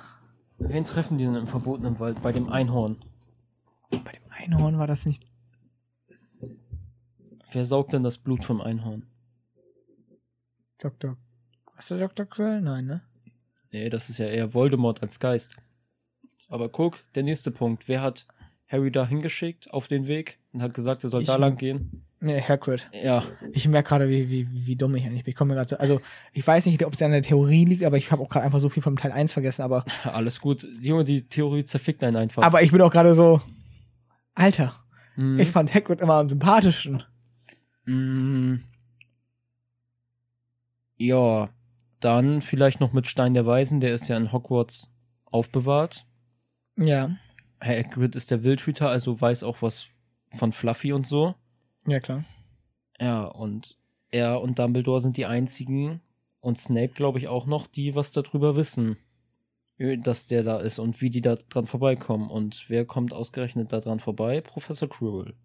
[0.59, 2.21] Wen treffen die denn im verbotenen Wald?
[2.21, 2.97] Bei dem Einhorn.
[3.89, 5.25] bei dem Einhorn war das nicht.
[7.51, 9.05] Wer saugt denn das Blut vom Einhorn?
[10.79, 11.15] Dr.
[11.75, 12.25] Was der Dr.
[12.25, 12.61] Quirrell?
[12.61, 13.01] Nein, ne?
[13.71, 15.55] Nee, das ist ja eher Voldemort als Geist.
[16.49, 17.87] Aber guck, der nächste Punkt.
[17.87, 18.25] Wer hat
[18.67, 22.03] Harry da hingeschickt auf den Weg und hat gesagt, er soll Ich- da lang gehen?
[22.19, 22.89] Nee, Hagrid.
[22.93, 25.29] Ja, Ich merke gerade, wie, wie, wie dumm ich eigentlich bin.
[25.31, 26.01] Ich komme gerade so, also
[26.33, 28.59] ich weiß nicht, ob es an der Theorie liegt, aber ich habe auch gerade einfach
[28.59, 30.65] so viel vom Teil 1 vergessen, aber, alles gut.
[30.81, 32.41] Junge, die Theorie zerfickt einen einfach.
[32.41, 33.39] aber ich bin auch gerade so,
[34.33, 34.73] Alter,
[35.15, 35.39] Mhm.
[35.39, 37.03] ich fand Hagrid immer am sympathischen.
[37.85, 38.57] Mm.
[40.97, 41.49] Ja,
[41.99, 44.89] dann vielleicht noch mit Stein der Weisen, der ist ja in Hogwarts
[45.25, 46.05] aufbewahrt.
[46.77, 47.11] Ja,
[47.61, 49.87] Hagrid ist der Wildhüter, also weiß auch was
[50.35, 51.35] von Fluffy und so.
[51.85, 52.23] ja klar.
[52.99, 53.77] Ja, und
[54.09, 56.01] er und Dumbledore sind die einzigen
[56.39, 58.97] und Snape, glaube ich, auch noch, die was darüber wissen,
[59.77, 62.29] äh, dass der da ist und wie die da dran vorbeikommen.
[62.29, 64.41] Und wer kommt ausgerechnet da dran vorbei?
[64.41, 65.35] Professor Quirrell.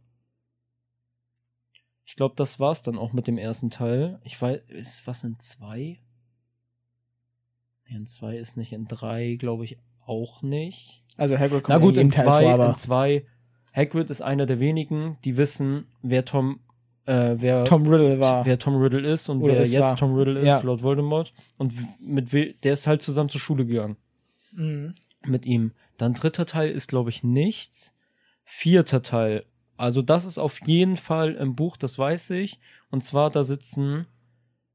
[2.04, 4.20] Ich glaube, das war's dann auch mit dem ersten Teil.
[4.24, 6.00] Ich weiß, ist was in zwei?
[7.88, 11.03] Nee, in zwei ist nicht, in drei glaube ich auch nicht.
[11.16, 13.26] Also Hagrid kommt Na gut, in in zwei, vor, in zwei,
[13.74, 16.61] Hagrid ist einer der wenigen, die wissen, wer Tom,
[17.07, 18.44] äh, wer Tom Riddle war.
[18.46, 19.96] wer Tom Riddle ist und Oder wer jetzt war.
[19.96, 20.61] Tom Riddle ist, Ja.
[20.61, 21.32] laut Voldemort.
[21.59, 23.96] Und mit der ist halt zusammen zur Schule gegangen
[24.53, 24.94] Mhm.
[25.24, 25.72] mit ihm.
[25.98, 27.94] Dann dritter Teil ist, glaube ich, nichts.
[28.44, 29.44] Vierter Teil.
[29.76, 32.59] Also das ist auf jeden Fall im Buch, das weiß ich.
[32.90, 34.07] Und zwar da sitzen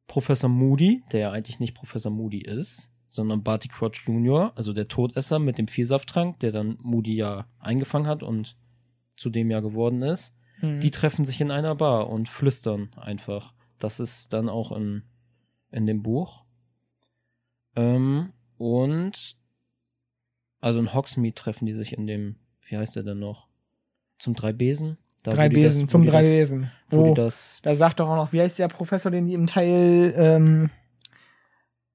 [0.08, 4.88] Professor Moody, der ja eigentlich nicht Professor Moody ist, sondern Barty Crouch Jr., also der
[4.88, 8.58] Todesser mit dem Vielsafttrank, der dann Moody ja eingefangen hat und
[9.16, 10.36] zu dem ja geworden ist.
[10.62, 10.80] Mhm.
[10.80, 13.54] Die treffen sich in einer Bar und flüstern einfach.
[13.80, 15.04] Das ist dann auch in,
[15.72, 16.44] in dem Buch.
[17.76, 19.38] Ähm, und
[20.60, 22.38] also in Hogsmeade treffen die sich in dem,
[22.68, 23.48] wie heißt der denn noch?
[24.18, 24.98] Zum Drei Besen?
[25.24, 26.72] Da, drei das- Besen, wo zum drei das, Besen.
[26.90, 29.46] Wo Wo, das, da sagt doch auch noch, wie heißt der Professor, den die im
[29.48, 30.70] Teil, ähm,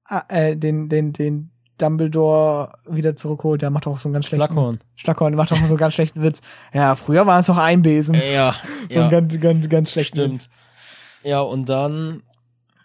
[0.09, 4.53] äh, den, den, den Dumbledore wieder zurückholt, der macht auch so einen ganz schlechten.
[4.53, 4.79] Slughorn.
[4.95, 6.41] Schlackhorn macht auch so einen ganz schlechten Witz.
[6.73, 8.15] Ja, früher waren es noch ein Besen.
[8.15, 8.55] Ja,
[8.89, 10.49] so ja, einen ganz, ganz, ganz schlechten stimmt.
[11.23, 12.23] Ja, und dann,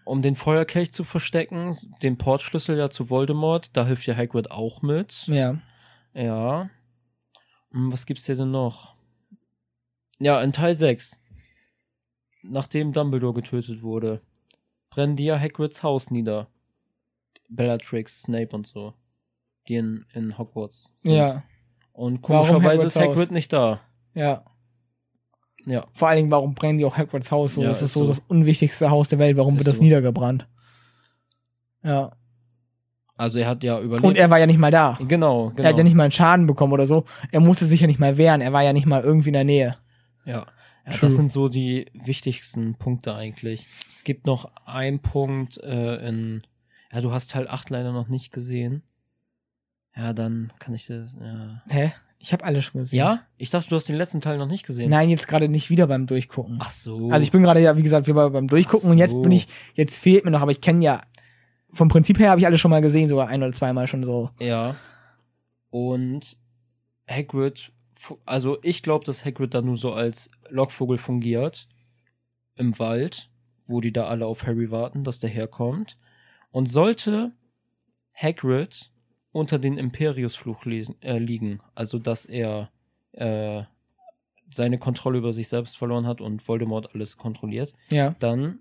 [0.05, 4.83] um den Feuerkelch zu verstecken, den Portschlüssel ja zu Voldemort, da hilft ja Hagrid auch
[4.83, 5.27] mit.
[5.27, 5.27] Witz.
[5.27, 5.57] Ja.
[6.15, 6.71] Ja.
[7.73, 8.95] Hm, Was gibt's hier denn noch?
[10.19, 11.21] Ja, in Teil 6.
[12.43, 14.23] Nachdem Dumbledore getötet wurde,
[14.91, 16.49] brennen die ja Hagrids Haus nieder.
[17.49, 18.95] Bellatrix, Snape und so.
[19.67, 21.13] Die in, in Hogwarts sind.
[21.13, 21.43] Ja.
[21.93, 23.31] Und komischerweise ist Hagrid Haus?
[23.31, 23.81] nicht da.
[24.15, 24.45] Ja.
[25.67, 25.87] Ja.
[25.93, 27.63] Vor allen Dingen, warum brennen die auch Hagrids Haus so?
[27.63, 28.13] Ja, das ist ist so, so.
[28.13, 29.37] das unwichtigste Haus der Welt.
[29.37, 29.83] Warum wird das so.
[29.83, 30.47] niedergebrannt?
[31.83, 32.13] Ja.
[33.17, 34.07] Also er hat ja überlebt.
[34.07, 34.97] Und er war ja nicht mal da.
[35.07, 35.63] genau, genau.
[35.63, 37.05] Er hat ja nicht mal einen Schaden bekommen oder so.
[37.33, 38.41] Er musste sich ja nicht mal wehren.
[38.41, 39.77] Er war ja nicht mal irgendwie in der Nähe.
[40.25, 40.47] Ja.
[40.87, 43.67] ja das sind so die wichtigsten Punkte eigentlich.
[43.93, 46.43] Es gibt noch einen Punkt äh, in.
[46.93, 48.83] Ja, du hast Teil 8 leider noch nicht gesehen.
[49.97, 51.15] Ja, dann kann ich das.
[51.21, 51.63] Ja.
[51.69, 51.93] Hä?
[52.21, 52.99] Ich habe alle schon gesehen.
[52.99, 53.21] ja?
[53.37, 54.91] Ich dachte, du hast den letzten Teil noch nicht gesehen.
[54.91, 56.59] Nein, jetzt gerade nicht wieder beim Durchgucken.
[56.61, 57.11] Ach so.
[57.11, 59.23] Also ich bin gerade ja, wie gesagt, wieder beim Durchgucken Ach und jetzt so.
[59.23, 61.03] bin ich, jetzt fehlt mir noch, aber ich kenne ja,
[61.73, 64.31] vom Prinzip her habe ich alle schon mal gesehen, sogar ein oder zweimal schon so.
[64.41, 64.75] Ja.
[65.71, 66.37] Und
[67.09, 67.73] Hagrid,
[68.25, 71.69] also ich glaube, dass Hagrid da nur so als Lockvogel fungiert.
[72.57, 73.31] im Wald,
[73.67, 75.97] wo die da alle auf Harry warten, dass der herkommt.
[76.59, 77.31] Und sollte
[78.13, 78.91] Hagrid
[79.31, 82.73] unter den Imperiusfluch äh, liegen, also dass er
[83.13, 83.63] äh,
[84.51, 88.17] seine Kontrolle über sich selbst verloren hat und Voldemort alles kontrolliert, Ja.
[88.19, 88.59] dann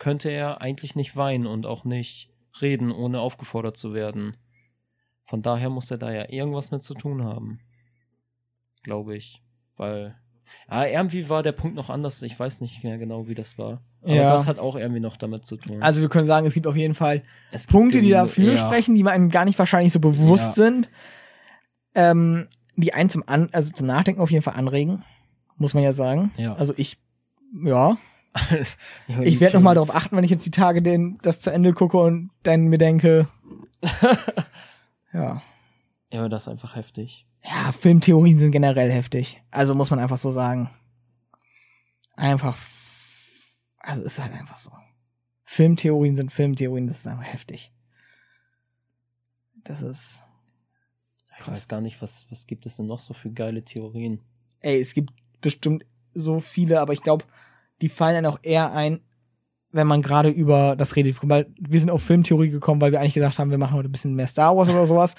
[0.00, 4.36] könnte er eigentlich nicht weinen und auch nicht reden, ohne aufgefordert zu werden.
[5.22, 7.60] Von daher muss er da ja irgendwas mit zu tun haben.
[8.82, 9.40] Glaube ich.
[9.76, 10.16] Weil.
[10.70, 12.22] Ja, irgendwie war der Punkt noch anders.
[12.22, 13.80] Ich weiß nicht mehr genau, wie das war.
[14.02, 14.32] Aber Ja.
[14.32, 15.82] das hat auch irgendwie noch damit zu tun.
[15.82, 17.22] Also wir können sagen, es gibt auf jeden Fall
[17.52, 18.66] Es Punkte, die dafür ja.
[18.66, 20.64] sprechen, die man einem gar nicht wahrscheinlich so bewusst Ja.
[20.64, 20.88] sind,
[21.94, 25.04] ähm, die einen zum, An also zum Nachdenken auf jeden Fall anregen,
[25.56, 26.30] muss man ja sagen.
[26.36, 26.54] Ja.
[26.54, 26.98] Also ich,
[27.64, 27.96] ja,
[29.22, 31.98] ich werde nochmal darauf achten, wenn ich jetzt die Tage den, das zu Ende gucke
[31.98, 33.26] und dann mir denke,
[35.12, 35.42] ja.
[36.12, 37.26] Ja, das ist einfach heftig.
[37.42, 39.42] Ja, Filmtheorien sind generell heftig.
[39.50, 40.70] Also muss man einfach so sagen.
[42.16, 42.58] Einfach,
[43.78, 44.70] also ist halt einfach so.
[45.44, 47.72] Filmtheorien sind Filmtheorien, das ist einfach heftig.
[49.64, 50.22] Das ist,
[51.38, 54.20] Ich weiß gar nicht, was, was gibt es denn noch so für geile Theorien?
[54.62, 57.24] ey, es gibt bestimmt so viele, aber ich glaube,
[57.80, 59.00] die fallen dann auch eher ein,
[59.72, 61.16] wenn man gerade über das redet.
[61.22, 63.92] Weil wir sind auf Filmtheorie gekommen, weil wir eigentlich gesagt haben, wir machen heute ein
[63.92, 65.14] bisschen mehr Star Wars oder sowas.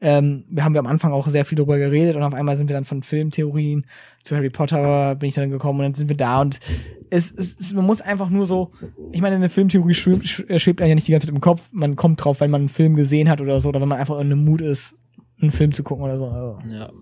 [0.00, 2.68] Ähm, wir haben wir am Anfang auch sehr viel darüber geredet und auf einmal sind
[2.68, 3.86] wir dann von Filmtheorien
[4.22, 6.60] zu Harry Potter bin ich dann gekommen und dann sind wir da und
[7.08, 8.72] es, es, es man muss einfach nur so,
[9.12, 11.96] ich meine, eine Filmtheorie schwebt, schwebt einem ja nicht die ganze Zeit im Kopf, man
[11.96, 14.26] kommt drauf, wenn man einen Film gesehen hat oder so oder wenn man einfach in
[14.26, 14.96] einem Mut ist,
[15.40, 16.26] einen Film zu gucken oder so.
[16.26, 16.92] Also, Ja.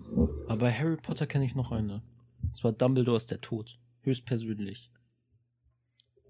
[0.47, 2.01] Aber bei Harry Potter kenne ich noch eine.
[2.43, 3.77] Und zwar Dumbledore ist der Tod.
[4.01, 4.91] Höchstpersönlich.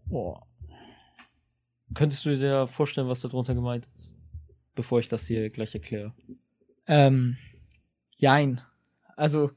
[0.05, 0.47] boah.
[1.93, 4.15] Könntest du dir vorstellen, was darunter gemeint ist?
[4.73, 6.13] Bevor ich das hier gleich erkläre.
[6.87, 7.37] Ähm,
[8.15, 8.61] jein.
[9.15, 9.51] Also,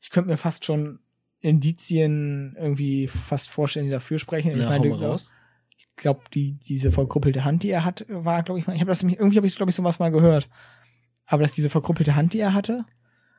[0.00, 1.00] ich könnte mir fast schon
[1.40, 4.52] Indizien irgendwie fast vorstellen, die dafür sprechen.
[4.52, 5.34] ich Ja, meine, mal raus.
[5.78, 8.90] ich glaube, die, diese verkrüppelte Hand, die er hat, war, glaube ich, mal, ich habe
[8.90, 10.48] das nämlich, irgendwie habe ich, glaube ich, sowas mal gehört.
[11.26, 12.84] Aber dass diese verkrüppelte Hand, die er hatte,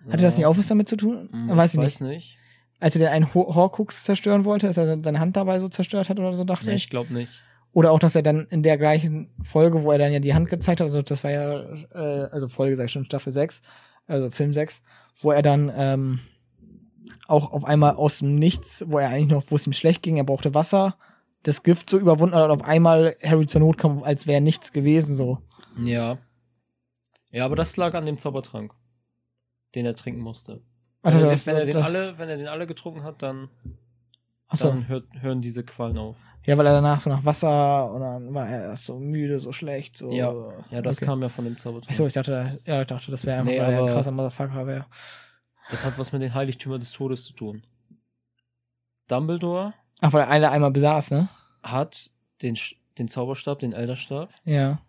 [0.09, 1.29] hatte das nicht auch was damit zu tun?
[1.31, 2.11] Hm, weiß ich weiß nicht.
[2.11, 2.37] nicht.
[2.79, 6.09] Als er den einen Ho- Horcrux zerstören wollte, dass er seine Hand dabei so zerstört
[6.09, 6.85] hat oder so, dachte Nee, ich.
[6.85, 7.43] ich glaube nicht.
[7.73, 10.49] Oder auch, dass er dann in der gleichen Folge, wo er dann ja die Hand
[10.49, 11.61] gezeigt hat, also das war ja,
[11.93, 13.61] äh, also Folge, sag ich schon, Staffel 6,
[14.07, 14.81] also Film 6,
[15.21, 16.19] wo er dann ähm,
[17.27, 20.17] auch auf einmal aus dem Nichts, wo er eigentlich noch, wo es ihm schlecht ging,
[20.17, 20.97] er brauchte Wasser,
[21.43, 24.73] das Gift so überwunden hat und auf einmal Harry zur Not kam, als wäre nichts
[24.73, 25.39] gewesen, so.
[25.81, 26.17] Ja.
[27.31, 28.73] Ja, aber das lag an dem Zaubertrank,
[29.75, 30.61] den er trinken musste.
[31.03, 33.21] Ach, Wenn, er, das- wenn, er den das- alle, wenn er den alle getrunken hat,
[33.21, 33.49] dann,
[34.49, 34.67] Achso.
[34.67, 36.17] dann hört, hören diese Qualen auf.
[36.45, 39.51] Ja, weil er danach so nach Wasser und dann war er erst so müde, so
[39.51, 40.11] schlecht, so.
[40.11, 40.33] Ja.
[40.71, 41.05] Ja, das okay.
[41.05, 41.91] kam ja von dem Zaubertrank.
[41.91, 44.65] Achso, ich dachte, ja, ich dachte, das wäre einfach, Nee, weil er ein krasser Motherfucker
[44.65, 44.85] wäre.
[45.69, 47.63] Das hat was mit den Heiligtümern des Todes zu tun.
[49.07, 51.29] Dumbledore Ach, weil er eine einmal besaß, ne?
[51.61, 52.11] hat
[52.41, 52.57] den,
[52.97, 54.29] den Zauberstab, den Elderstab.
[54.45, 54.81] Ja.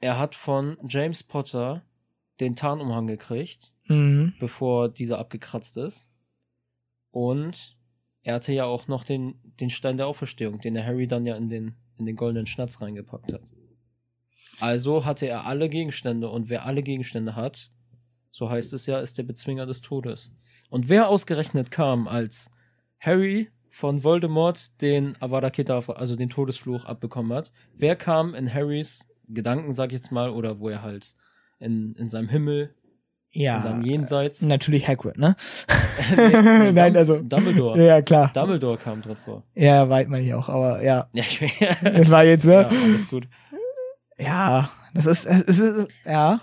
[0.00, 1.82] Er hat von James Potter
[2.38, 4.34] den Tarnumhang gekriegt, Mhm.
[4.38, 6.10] bevor dieser abgekratzt ist.
[7.10, 7.76] Und
[8.28, 11.34] er hatte ja auch noch den, den Stein der Auferstehung, den der Harry dann ja
[11.34, 13.40] in den, in den goldenen Schnatz reingepackt hat.
[14.60, 17.70] Also hatte er alle Gegenstände und wer alle Gegenstände hat,
[18.30, 20.30] so heißt es ja, ist der Bezwinger des Todes.
[20.68, 22.50] Und wer ausgerechnet kam, als
[23.00, 29.06] Harry von Voldemort den Avada Kedavra, also den Todesfluch abbekommen hat, wer kam in Harrys
[29.28, 31.16] Gedanken, sag ich jetzt mal, oder wo er halt
[31.60, 32.74] in, in seinem Himmel,
[33.30, 33.56] Ja.
[33.56, 34.42] in seinem Jenseits.
[34.42, 35.36] Natürlich Hagrid, ne?
[36.16, 37.18] Nee, Nein, also.
[37.20, 37.84] Dumbledore.
[37.84, 38.32] Ja, klar.
[38.32, 39.42] Dumbledore kam drin vor.
[39.54, 41.08] Ja, weit meine ich auch, aber ja.
[41.12, 41.40] Ja, ich
[41.82, 42.68] Das war jetzt, ja, ne?
[42.68, 43.28] alles gut.
[44.18, 46.40] Ja, das ist, es ist, ja.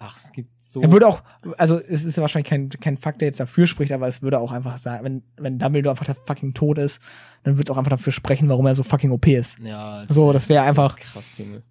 [0.00, 0.80] Ach, es gibt so.
[0.80, 1.22] Er würde auch,
[1.56, 4.38] also es ist ja wahrscheinlich kein, kein Fakt, der jetzt dafür spricht, aber es würde
[4.38, 7.00] auch einfach sagen, wenn, wenn Dumbledore einfach der fucking tot ist,
[7.42, 9.58] dann würde es auch einfach dafür sprechen, warum er so fucking OP ist.
[9.58, 11.62] ja, So, das wär einfach- ist krass, Junge.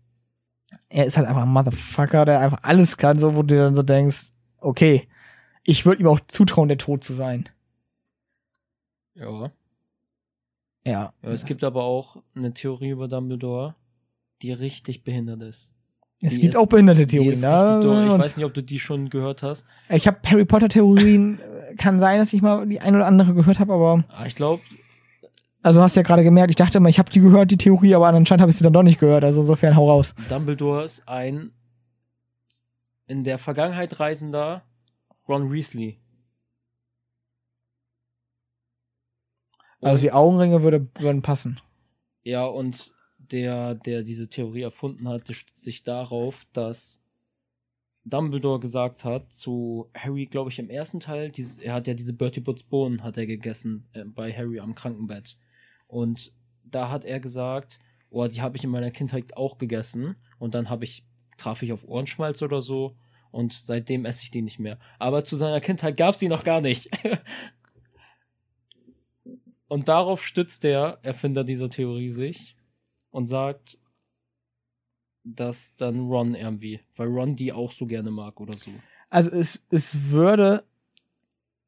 [0.90, 3.76] Er ist halt einfach ein Motherfucker, der einfach alles kann, so wo du dir dann
[3.76, 4.30] so denkst,
[4.60, 5.08] okay,
[5.64, 7.50] ich würde ihm auch zutrauen, der tot zu sein.
[9.16, 9.52] Ja.
[10.86, 11.14] Ja.
[11.22, 11.30] ja.
[11.30, 13.76] Es gibt aber auch eine Theorie über Dumbledore,
[14.42, 15.74] die richtig behindert ist.
[16.22, 18.08] es die gibt ist- auch behinderte Theorien, ne?
[18.14, 19.66] Ich weiß nicht, ob du die schon gehört hast.
[19.90, 23.34] Ich habe Harry Potter Theorien, äh, kann sein, dass ich mal die ein oder andere
[23.34, 24.62] gehört habe, aber Ah, Ich glaube,
[25.68, 28.08] also hast ja gerade gemerkt, ich dachte immer, ich habe die gehört, die Theorie, aber
[28.08, 29.24] anscheinend habe ich sie dann doch nicht gehört.
[29.24, 30.16] Also insofern hau raus.
[30.30, 31.52] Dumbledore ist ein
[33.06, 34.64] in der Vergangenheit reisender
[35.28, 36.00] Ron Weasley.
[39.82, 41.62] Also die Augenringe würde, würden passen.
[42.24, 47.04] Ja, und der, der diese Theorie erfunden hat, stützt sich darauf, dass
[48.06, 52.14] Dumbledore gesagt hat zu Harry, glaube ich, im ersten Teil, diese, er hat ja diese
[52.14, 55.38] Bertie Butts Bohnen hat er gegessen äh, bei Harry am Krankenbett.
[55.88, 56.32] Und
[56.64, 57.80] da hat er gesagt,
[58.10, 60.16] oh, die habe ich in meiner Kindheit auch gegessen.
[60.40, 61.06] Und dann habe ich,
[61.38, 62.96] traf ich auf Ohrenschmalz oder so.
[63.32, 64.80] Und seitdem esse ich die nicht mehr.
[65.00, 66.90] Aber zu seiner Kindheit gab es die noch gar nicht.
[69.68, 72.56] und darauf stützt der Erfinder dieser Theorie sich
[73.12, 73.80] und sagt,
[75.24, 78.72] dass dann Ron irgendwie, weil Ron die auch so gerne mag oder so.
[79.10, 80.64] Also es, es würde,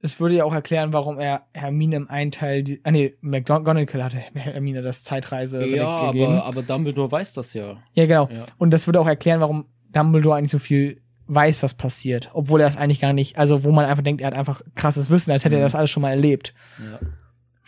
[0.02, 4.04] es würde ja auch erklären, warum er Hermine im einen Teil, die, ah nee, McGonagall
[4.04, 6.34] hatte Hermine das Zeitreise Ja, gegeben.
[6.34, 7.78] aber, aber Dumbledore weiß das ja.
[7.94, 8.30] Ja, genau.
[8.32, 8.46] Ja.
[8.58, 12.68] Und das würde auch erklären, warum Dumbledore eigentlich so viel weiß, was passiert, obwohl er
[12.68, 15.44] es eigentlich gar nicht, also wo man einfach denkt, er hat einfach krasses Wissen, als
[15.46, 15.66] hätte er Mhm.
[15.66, 16.54] das alles schon mal erlebt.
[16.80, 17.00] ja.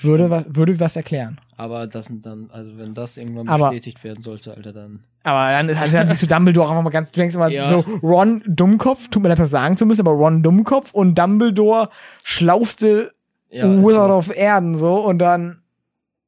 [0.03, 1.39] Würde was, würde was erklären.
[1.57, 5.03] Aber das sind dann, also wenn das irgendwann Aber- bestätigt werden sollte, Alter, dann.
[5.23, 7.67] Aber dann ist also dann siehst du Dumbledore auch mal ganz, du denkst immer Ja.
[7.67, 11.89] so, Ron Dummkopf, tut mir leid, das sagen zu müssen, aber Ron Dummkopf und Dumbledore
[12.23, 13.11] schlauste
[13.49, 14.15] Ja, Wizard so.
[14.31, 15.61] of Erden so und dann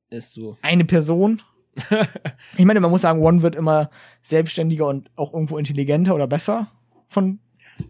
[0.10, 0.58] Ist so.
[0.62, 1.42] eine Person.
[2.58, 3.90] ich meine, man muss sagen, Ron wird immer
[4.22, 6.68] selbstständiger und auch irgendwo intelligenter oder besser
[7.08, 7.40] von,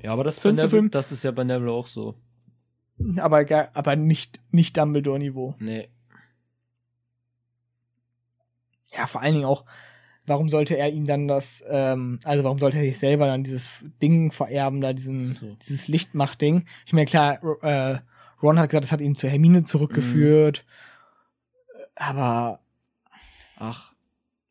[0.02, 0.90] Ja, aber das, Film Film.
[0.90, 2.16] das ist ja bei Neville auch so.
[3.20, 5.56] Aber, aber nicht, nicht Dumbledore-Niveau.
[5.60, 5.90] Nee.
[8.96, 9.66] Ja, vor allen Dingen auch,
[10.26, 13.72] warum sollte er ihm dann das, ähm, also warum sollte er sich selber dann dieses
[14.02, 15.56] Ding vererben, da diesen, So.
[15.56, 16.66] dieses Lichtmacht-Ding?
[16.86, 18.00] Ich meine, klar, äh,
[18.42, 20.66] Ron hat gesagt, das hat ihn zu Hermine zurückgeführt.
[21.96, 22.60] Aber
[23.58, 23.94] Ach,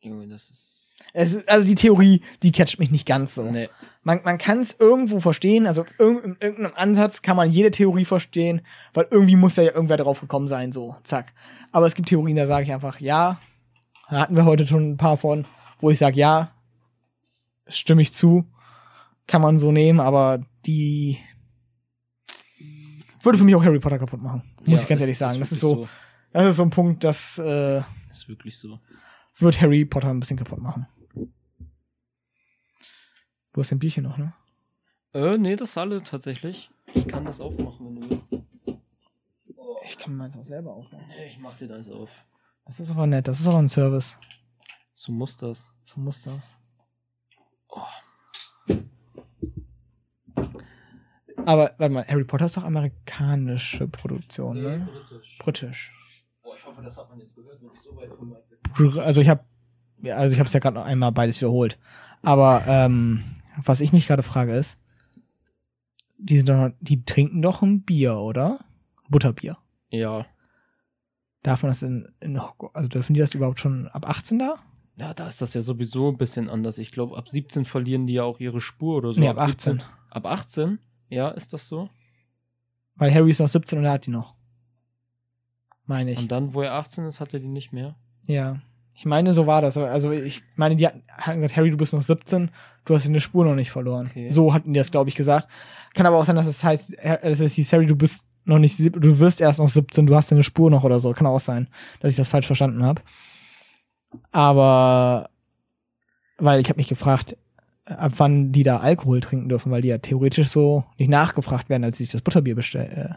[0.01, 0.95] Junge, das ist.
[1.13, 3.49] es ist, also die Theorie, die catcht mich nicht ganz so.
[3.49, 3.69] Nee.
[4.05, 8.03] Man, man kann es irgendwo verstehen, also irg in irgendeinem Ansatz kann man jede Theorie
[8.05, 8.61] verstehen,
[8.93, 11.33] weil irgendwie muss da ja irgendwer drauf gekommen sein, so, zack.
[11.71, 13.39] Aber es gibt Theorien, da sage ich einfach, ja,
[14.09, 15.45] da hatten wir heute schon ein paar von,
[15.79, 16.51] wo ich sage, ja,
[17.69, 18.45] stimme ich zu,
[19.25, 21.17] kann man so nehmen, aber die
[23.21, 25.39] würde für mich auch Harry Potter kaputt machen, muss Ja, ich ganz ist- ehrlich sagen.
[25.39, 25.93] das ist wirklich so,
[26.33, 27.81] das ist so ein Punkt, das äh,
[28.11, 28.79] Ist wirklich so.
[29.37, 30.87] wird Harry Potter ein bisschen kaputt machen.
[33.53, 34.33] Du hast ein Bierchen noch, ne?
[35.13, 36.71] Äh, nee, das alle tatsächlich.
[36.95, 38.35] Ich kann das aufmachen, wenn du willst.
[39.85, 41.05] Ich kann meins auch selber aufmachen.
[41.07, 42.09] Nee, ich mach dir das auf.
[42.65, 44.17] Das ist aber nett, das ist aber ein Service.
[44.93, 45.75] So muss das.
[45.85, 46.59] So muss das.
[51.45, 54.87] Aber, warte mal, Harry Potter ist doch amerikanische Produktion, ne?
[54.87, 55.37] britisch.
[55.39, 55.93] Britisch.
[56.41, 58.97] Boah, ich hoffe, das hat man jetzt gehört, wenn ich so weit von weit weg
[59.05, 59.43] Also ich habe,
[60.01, 61.77] ja, also ich habe es ja gerade noch einmal beides wiederholt.
[62.21, 63.23] Aber ähm,
[63.63, 64.77] was ich mich gerade frage ist,
[66.17, 68.59] die sind doch, die trinken doch ein Bier, oder?
[69.09, 69.57] Butterbier.
[69.89, 70.25] Ja.
[71.41, 72.39] Darf man das in, in
[72.73, 74.55] also dürfen die das überhaupt schon ab 18 da?
[74.95, 76.77] Ja, da ist das ja sowieso ein bisschen anders.
[76.77, 79.19] Ich glaube, ab 17 verlieren die ja auch ihre Spur oder so.
[79.19, 79.73] nee, ab 18.
[79.73, 79.83] 17
[80.13, 80.79] ab 18?
[81.09, 81.89] Ja, ist das so?
[82.95, 84.35] Weil Harry ist noch 17 und er hat die noch.
[85.85, 86.19] Meine ich.
[86.19, 87.95] Und dann, wo er 18 ist, hat er die nicht mehr?
[88.27, 88.61] Ja.
[88.95, 89.75] Ich meine, so war das.
[89.77, 92.51] Also ich meine, die hatten gesagt, Harry, du bist noch 17,
[92.85, 94.07] du hast deine Spur noch nicht verloren.
[94.11, 94.29] Okay.
[94.29, 95.47] So hatten die das, glaube ich, gesagt.
[95.93, 98.77] Kann aber auch sein, dass es heißt, dass es hieß, Harry, du bist noch nicht,
[98.79, 101.13] du wirst erst noch 17, du hast deine Spur noch oder so.
[101.13, 101.67] Kann auch sein,
[101.99, 103.01] dass ich das falsch verstanden habe.
[104.31, 105.29] Aber
[106.37, 107.37] weil ich habe mich gefragt,
[107.85, 111.83] ab wann die da Alkohol trinken dürfen, weil die ja theoretisch so nicht nachgefragt werden,
[111.83, 112.91] als sie sich das Butterbier bestellen.
[112.91, 113.15] Äh.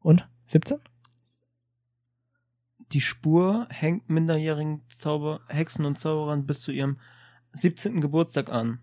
[0.00, 0.28] Und?
[0.46, 0.78] 17?
[2.94, 6.98] Die Spur hängt minderjährigen Zauber Hexen und Zauberern bis zu ihrem
[7.52, 8.00] 17.
[8.00, 8.78] Geburtstag an.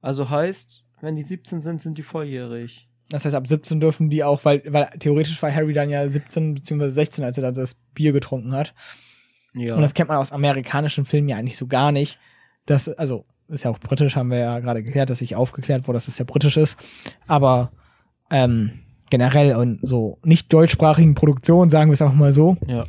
[0.00, 2.88] Also heißt, wenn die 17 sind, sind die volljährig.
[3.10, 6.54] Das heißt, ab 17 dürfen die auch, weil, weil theoretisch war Harry dann ja 17
[6.54, 6.88] bzw.
[6.88, 8.74] 16, als er da das Bier getrunken hat.
[9.52, 9.74] Ja.
[9.74, 12.18] Und das kennt man aus amerikanischen Filmen ja eigentlich so gar nicht.
[12.64, 15.96] Das, also, ist ja auch britisch, haben wir ja gerade geklärt, dass ich aufgeklärt wurde,
[15.96, 16.78] dass das ja britisch ist.
[17.26, 17.72] Aber
[18.30, 18.72] ähm,
[19.10, 22.84] generell und so nicht deutschsprachigen Produktionen, sagen wir es einfach mal so, ja.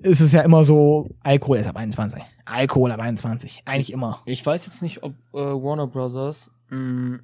[0.00, 2.22] ist es ja immer so, Alkohol ist ab 21.
[2.44, 3.62] Alkohol ab 21.
[3.64, 4.20] Eigentlich immer.
[4.24, 7.20] Ich weiß jetzt nicht, ob äh, Warner Brothers ein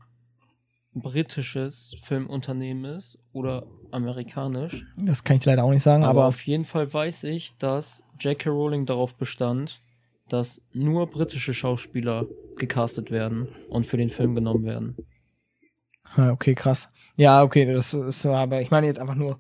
[0.95, 4.85] britisches Filmunternehmen ist oder amerikanisch.
[4.97, 8.05] Das kann ich leider auch nicht sagen, Aber, aber, auf jeden Fall weiß ich, dass
[8.21, 8.51] J.K.
[8.51, 9.81] Rowling darauf bestand,
[10.29, 12.27] dass nur britische Schauspieler
[12.57, 14.97] gecastet werden und für den Film genommen werden.
[16.17, 16.89] Okay, krass.
[17.17, 19.39] Ja, okay, das ist aber ich meine jetzt einfach nur,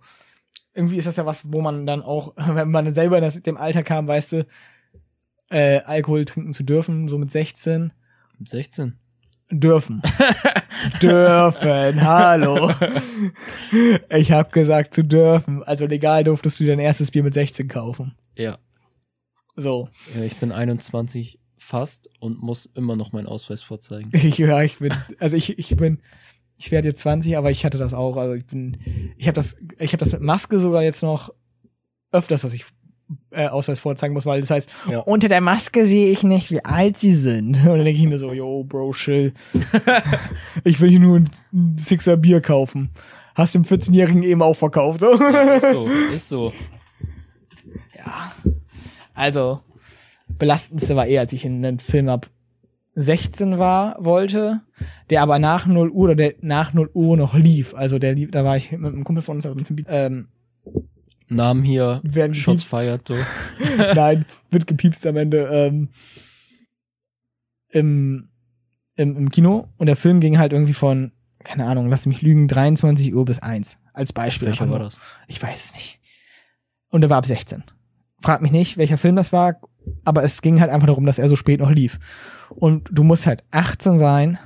[0.74, 3.56] irgendwie ist das ja was, wo man dann auch, wenn man selber in das, dem
[3.56, 4.46] Alter kam, weißt du,
[5.50, 7.92] äh, Alkohol trinken zu dürfen, so mit 16,
[8.38, 8.98] Mit 16.
[9.50, 10.02] dürfen.
[11.02, 12.70] dürfen, hallo.
[14.10, 15.62] Ich hab gesagt zu dürfen.
[15.62, 18.14] Also legal durftest du dein erstes Bier mit 16 kaufen.
[18.36, 18.58] Ja.
[19.56, 19.88] So.
[20.14, 20.22] ja.
[20.22, 24.10] Ich bin 21 fast und muss immer noch meinen Ausweis vorzeigen.
[24.12, 26.02] Ich, ja, ich bin, also ich, ich bin,
[26.64, 28.16] ich werde jetzt 20, aber ich hatte das auch.
[28.16, 28.76] Also ich bin,
[29.16, 31.34] ich habe das, ich habe das mit Maske sogar jetzt noch
[32.12, 32.64] öfters, dass ich
[33.32, 35.00] äh, Ausweis vorzeigen muss, weil das heißt, Ja.
[35.00, 37.56] unter der Maske sehe ich nicht, wie alt sie sind.
[37.66, 39.32] Und dann denke ich mir so, yo, Bro, chill.
[40.64, 42.90] ich will hier nur ein, Sixer Bier kaufen.
[43.34, 45.00] Hast dem 14-Jährigen eben auch verkauft.
[45.00, 45.10] So.
[45.10, 46.52] ist so, ist so.
[47.96, 48.32] Ja.
[49.14, 49.60] Also,
[50.28, 52.30] belastendste war eher, als ich in einen Film ab
[52.94, 54.60] 16 war, wollte,
[55.10, 57.74] der aber nach 0 Uhr oder der nach 0 Uhr noch lief.
[57.74, 60.28] Also der lief, da war ich mit einem Kumpel von uns, also mit dem, ähm,
[61.28, 63.16] Namen hier, werden Shots feiert, so.
[63.78, 65.88] Nein, wird gepiepst am Ende ähm,
[67.70, 68.28] im,
[68.96, 69.68] im, im Kino.
[69.78, 71.12] Und der Film ging halt irgendwie von,
[71.42, 73.78] keine Ahnung, lass mich lügen, 23 Uhr bis 1.
[73.94, 74.48] Als Beispiel.
[74.48, 74.98] Welcher war das?
[75.26, 76.00] Ich weiß es nicht.
[76.88, 77.64] Und er war ab 16.
[78.20, 79.56] Frag mich nicht, welcher Film das war,
[80.04, 81.98] aber es ging halt einfach darum, dass er so spät noch lief.
[82.50, 84.38] Und du musst halt 18 sein,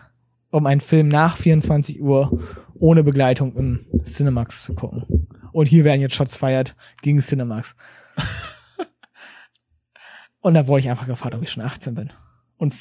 [0.51, 2.41] um einen Film nach 24 Uhr
[2.75, 5.27] ohne Begleitung im Cinemax zu gucken.
[5.53, 7.75] Und hier werden jetzt Shots feiert gegen Cinemax.
[10.41, 12.13] Und da wurde ich einfach gefragt, ob ich schon 18 bin.
[12.57, 12.75] Und,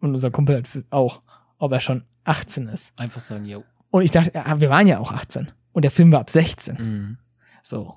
[0.00, 1.20] und unser Kumpel hat auch,
[1.58, 2.92] ob er schon 18 ist.
[2.96, 3.64] Einfach sagen, yo.
[3.90, 5.52] Und ich dachte, wir waren ja auch 18.
[5.72, 6.76] Und der Film war ab 16.
[6.76, 7.18] Mhm.
[7.62, 7.96] So.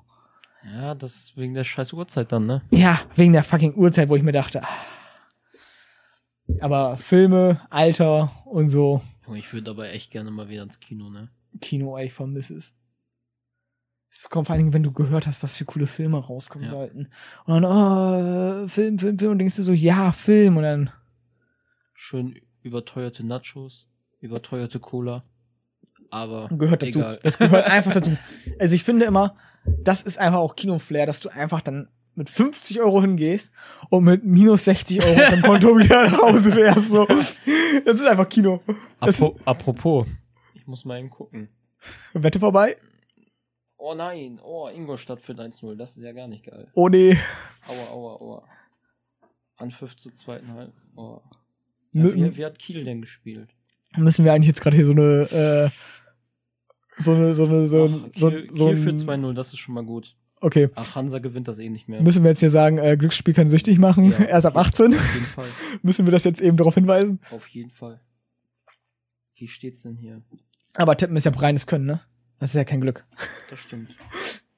[0.66, 2.62] Ja, das wegen der scheiß Uhrzeit dann, ne?
[2.70, 4.62] Ja, wegen der fucking Uhrzeit, wo ich mir dachte.
[4.64, 4.68] ah.
[6.60, 9.02] Aber Filme, Alter und so,
[9.34, 11.28] Ich würde aber echt gerne mal wieder ins Kino, ne?
[11.60, 12.74] Kino, ey, ich vermisse es.
[14.10, 16.70] Es kommt vor allen Dingen, wenn du gehört hast, was für coole Filme rauskommen Ja.
[16.74, 17.08] sollten.
[17.44, 19.32] Und dann, oh, Film, Film, Film.
[19.32, 20.56] Und denkst du so, ja, Film.
[20.56, 20.90] Und dann,
[21.94, 23.88] Schön überteuerte Nachos,
[24.20, 25.24] überteuerte Cola.
[26.10, 27.00] Aber gehört dazu.
[27.00, 27.18] egal.
[27.22, 28.16] Das gehört einfach dazu.
[28.60, 29.36] Also ich finde immer,
[29.82, 33.52] das ist einfach auch Kinoflair, dass du einfach dann mit 50 Euro hingehst
[33.90, 36.88] und mit minus 60 Euro auf deinem Konto wieder nach Hause fährst.
[36.88, 37.06] So.
[37.06, 38.62] Das ist einfach Kino.
[39.00, 40.06] Apo apropos,
[40.54, 41.48] ich muss mal eben gucken.
[42.14, 42.76] Wette vorbei?
[43.76, 46.68] Oh nein, oh, Ingolstadt führt 1-0, das ist ja gar nicht geil.
[46.74, 47.16] Oh nee.
[47.68, 48.48] Aua, aua, aua.
[49.58, 50.72] Anpfiff zur zweiten Halb.
[50.96, 51.20] Oh.
[51.92, 53.50] Ja, wie, wie hat Kiel denn gespielt?
[53.96, 55.70] Müssen wir eigentlich jetzt gerade hier so eine, äh,
[56.98, 59.74] so eine, so eine, so, Ach, so, Kiel, so Kiel ein, 2-0, das ist schon
[59.74, 60.16] mal gut.
[60.40, 60.70] okay.
[60.74, 62.02] Ach, Hansa gewinnt das eh nicht mehr.
[62.02, 64.24] Müssen wir jetzt hier sagen, äh, Glücksspiel kann süchtig machen, Ja.
[64.26, 64.94] erst ab 18?
[64.94, 65.48] Auf jeden Fall.
[65.82, 67.20] Müssen wir das jetzt eben darauf hinweisen?
[67.30, 68.00] Auf jeden Fall.
[69.34, 70.22] Wie steht's denn hier?
[70.74, 72.00] Aber tippen ist ja reines Können, ne?
[72.38, 73.06] Das ist ja kein Glück.
[73.50, 73.88] Das stimmt.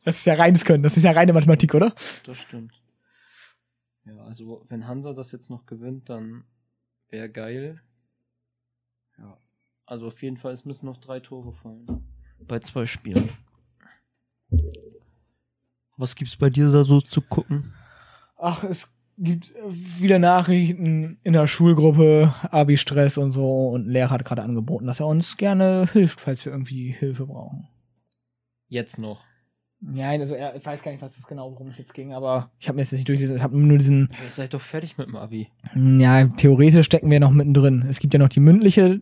[0.04, 0.82] Das ist ja reines Können.
[0.82, 1.92] Das ist ja reine Mathematik, oder?
[2.24, 2.72] Das stimmt.
[4.06, 6.44] Ja, also wenn Hansa das jetzt noch gewinnt, dann
[7.10, 7.82] wäre geil.
[9.18, 9.36] Ja.
[9.84, 12.06] Also auf jeden Fall, es müssen noch drei Tore fallen.
[12.48, 13.28] Bei zwei Spielen.
[15.96, 17.74] Was gibt's bei dir da so zu gucken?
[18.38, 18.88] Ach, es
[19.18, 23.68] gibt äh, viele Nachrichten in der Schulgruppe, Abi-Stress und so.
[23.68, 27.26] Und ein Lehrer hat gerade angeboten, dass er uns gerne hilft, falls wir irgendwie Hilfe
[27.26, 27.68] brauchen.
[28.68, 29.24] Jetzt noch.
[29.80, 32.50] Ja, also er, ich weiß gar nicht, was das genau, worum es jetzt ging, aber
[32.58, 33.36] ich habe mir jetzt nicht durchgelesen.
[33.36, 35.48] Ich habe nur diesen, Ihr seid doch fertig mit dem Abi.
[35.74, 37.84] ja, theoretisch stecken wir noch mittendrin.
[37.88, 39.00] Es gibt ja noch die mündliche,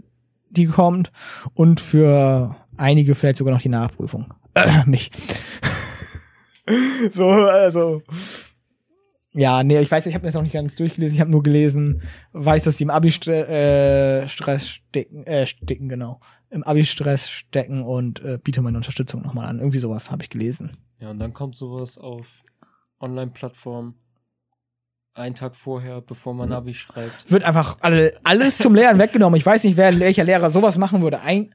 [0.51, 1.13] die kommt
[1.55, 4.33] und für einige vielleicht sogar noch die Nachprüfung.
[4.55, 5.11] Äh, mich.
[7.11, 8.03] so, also.
[9.33, 11.14] Ja, nee, ich weiß, ich habe mir das noch nicht ganz durchgelesen.
[11.14, 12.01] Ich habe nur gelesen,
[12.33, 16.20] weiß, dass die im Abi-Stress äh, Stress stecken, äh, stecken, genau.
[16.49, 19.59] Im Abi-Stress stecken und äh, biete meine Unterstützung nochmal an.
[19.59, 20.79] Irgendwie sowas habe ich gelesen.
[21.01, 22.27] Ja, und dann kommt sowas auf
[22.99, 23.97] Online-Plattformen
[25.16, 27.31] einen Tag vorher, bevor man Abi schreibt.
[27.31, 29.39] Wird einfach alle, alles zum Lehren weggenommen.
[29.39, 31.20] Ich weiß nicht, wer, welcher Lehrer sowas machen würde.
[31.20, 31.55] Ein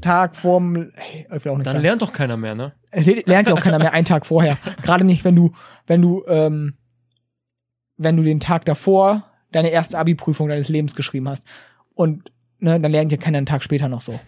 [0.00, 1.82] Tag vorm, hey, ich will auch nicht Dann sagen.
[1.82, 2.72] lernt doch keiner mehr, ne?
[2.90, 4.56] Es le- lernt ja auch keiner mehr einen Tag vorher.
[4.82, 5.52] Gerade nicht, wenn du,
[5.86, 6.74] wenn du, ähm,
[7.96, 9.22] wenn du den Tag davor
[9.52, 11.46] deine erste Abi-Prüfung deines Lebens geschrieben hast.
[11.94, 14.18] Und ne, dann lernt ja keiner einen Tag später noch so.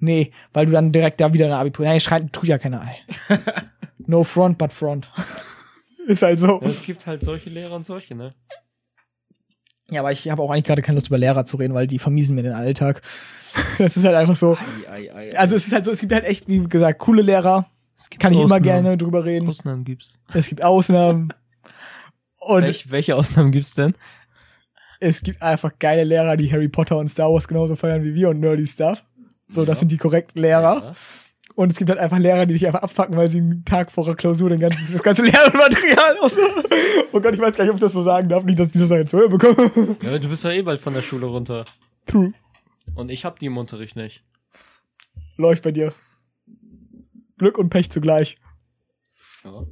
[0.00, 1.90] Nee, weil du dann direkt da wieder eine Abi-Prüfung.
[1.90, 2.82] Nein, schreit, tut ja keiner.
[3.28, 3.38] Ey.
[4.06, 5.08] No front, but front.
[6.06, 6.60] Ist halt so.
[6.60, 8.34] Ja, es gibt halt solche Lehrer und solche, ne?
[9.90, 11.98] Ja, aber ich habe auch eigentlich gerade keine Lust über Lehrer zu reden, weil die
[11.98, 13.02] vermiesen mir den Alltag.
[13.78, 14.56] Das ist halt einfach so.
[14.90, 17.22] Ei, ei, ei, Also es ist halt so, es gibt halt echt, wie gesagt, coole
[17.22, 17.66] Lehrer.
[17.96, 18.62] es gibt Kann ich immer Ausnahmen.
[18.64, 19.48] gerne drüber reden.
[19.48, 20.18] Ausnahmen gibt's.
[20.32, 21.32] Es gibt Ausnahmen.
[22.40, 23.94] Und Welch, welche Ausnahmen gibt's denn?
[25.00, 28.30] es gibt einfach geile Lehrer, die Harry Potter und Star Wars genauso feiern wie wir
[28.30, 29.04] und nerdy Stuff.
[29.48, 29.80] So, das Ja.
[29.80, 30.82] sind die korrekten Lehrer.
[30.82, 30.94] Ja.
[31.56, 34.04] Und es gibt halt einfach Lehrer, die dich einfach abfacken, weil sie einen Tag vor
[34.04, 36.36] der Klausur den ganzen, das ganze Lehrmaterial aus.
[37.12, 38.42] Oh Gott, ich weiß gar nicht, ob ich das so sagen darf.
[38.42, 39.96] Nicht, dass die das jetzt hören bekommen.
[40.02, 41.64] ja, du bist ja eh bald von der Schule runter.
[42.06, 42.32] True.
[42.96, 44.24] Und ich hab die im Unterricht nicht.
[45.36, 45.94] Läuft bei dir.
[47.38, 48.36] Glück und Pech zugleich.
[49.44, 49.64] Ja.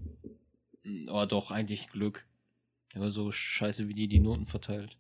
[1.09, 2.25] Aber doch, eigentlich Glück.
[2.95, 4.99] Ja, so scheiße wie die die Noten verteilt.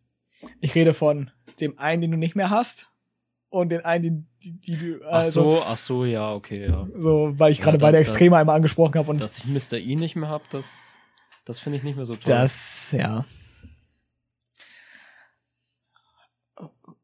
[0.60, 1.30] Ich rede von
[1.60, 2.91] dem einen, den du nicht mehr hast
[3.52, 5.00] und den einen, die, die, die du.
[5.06, 6.86] Ach Also, so, ach so, ja, okay, ja.
[6.96, 9.78] so, weil ich Ja, gerade dann- beide Extreme einmal angesprochen habe und Dass ich Mr.
[9.78, 10.96] E nicht mehr hab, das,
[11.44, 12.32] das finde ich nicht mehr so toll.
[12.32, 13.24] das, ja.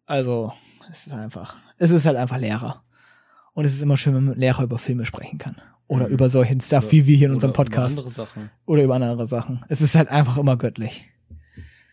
[0.06, 0.52] Also,
[0.90, 2.82] es ist einfach, es ist halt einfach Lehrer.
[3.52, 5.60] Und es ist immer schön, wenn man mit Lehrer über Filme sprechen kann.
[5.86, 6.12] Oder Mhm.
[6.12, 7.98] über solchen Stuff, Oder- wie wir hier in unserem Oder über Podcast.
[7.98, 8.50] andere Sachen.
[8.66, 9.64] oder über andere Sachen.
[9.68, 11.06] Es ist halt einfach immer göttlich.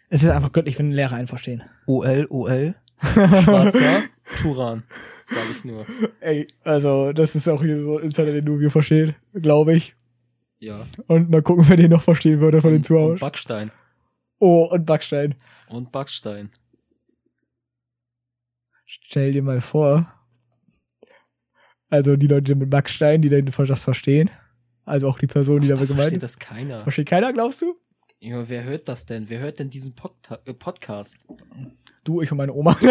[0.10, 1.64] Es ist einfach göttlich, wenn Lehrer einen verstehen.
[1.88, 2.76] OL, OL.
[3.02, 4.04] Schwarzer
[4.42, 4.84] Turan,
[5.28, 5.86] sag ich nur.
[6.20, 9.96] Ey, also das ist auch hier so ein Insider, den nur wir verstehen, glaube ich.
[10.60, 10.86] Ja.
[11.08, 13.20] Und mal gucken, wer den noch verstehen würde von den Und, und Zuhörern.
[13.20, 13.72] Backstein.
[14.40, 15.36] Oh, und Backstein.
[15.70, 16.50] Und Backstein.
[18.86, 20.12] Stell dir mal vor.
[21.90, 24.30] Also die Leute mit Backstein, die das verstehen.
[24.86, 26.36] Also auch die Person, die Da damit gemeint versteht ist.
[26.36, 26.80] das keiner.
[26.82, 27.76] Versteht keiner, glaubst du?
[28.20, 29.30] Junge, wer hört das denn?
[29.30, 31.18] Wer hört denn diesen Podta äh, Podcast?
[32.06, 32.78] Du, ich und meine Oma.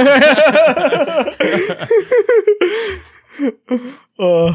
[4.19, 4.53] oh,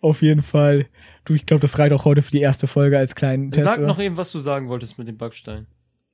[0.00, 0.86] auf jeden Fall.
[1.26, 3.66] Du, ich glaube, das reicht auch heute für die erste Folge als kleinen Test.
[3.66, 3.86] Sag oder?
[3.86, 5.66] noch eben, was du sagen wolltest mit dem Backstein.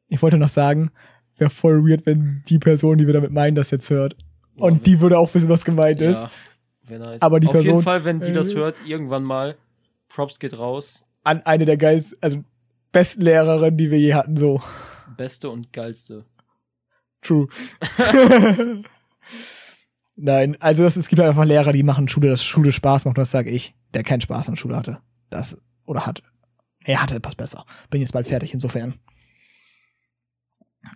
[0.08, 0.90] Ich wollte noch sagen,
[1.38, 4.16] wäre voll weird, wenn die Person, die wir damit meinen, das jetzt hört.
[4.56, 6.22] Ja, Und die würde auch wissen, was gemeint ist.
[6.24, 6.30] Ja,
[6.82, 7.22] wär nice.
[7.22, 9.56] Aber die Auf jeden Person- Fall, wenn die das äh, hört, irgendwann mal,
[10.08, 11.04] Props geht raus.
[11.22, 12.42] An eine der geilsten, also
[12.90, 14.60] besten Lehrerinnen, die wir je hatten, so.
[15.16, 16.24] Beste und geilste.
[17.26, 17.48] True.
[20.16, 23.18] Nein, also das, es gibt halt einfach Lehrer, die machen Schule, dass Schule Spaß macht,
[23.18, 24.98] das sage ich, der keinen Spaß an Schule hatte.
[25.28, 26.22] Das, oder hat.
[26.84, 27.64] Er hatte etwas besser.
[27.90, 28.94] Bin jetzt bald fertig, insofern.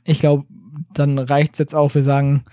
[0.04, 0.46] Ich glaube,
[0.94, 1.94] dann reicht's jetzt auch.
[1.94, 2.44] Wir sagen,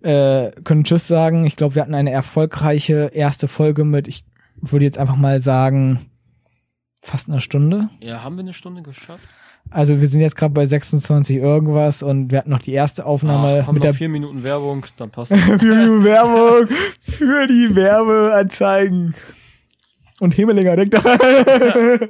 [0.00, 1.44] äh, können Tschüss sagen.
[1.44, 4.24] Ich glaube, wir hatten eine erfolgreiche erste Folge mit, ich
[4.56, 6.00] würde jetzt einfach mal sagen,
[7.02, 7.90] fast eine Stunde.
[8.00, 9.28] Ja, haben wir eine Stunde geschafft?
[9.70, 13.64] Also wir sind jetzt gerade bei 26 irgendwas und wir hatten noch die erste Aufnahme
[13.66, 16.68] Ach, mit der vier Minuten Werbung, dann passt für die Werbung,
[17.00, 19.14] für die Werbeanzeigen.
[20.20, 21.00] Und Himmelinger denkt da.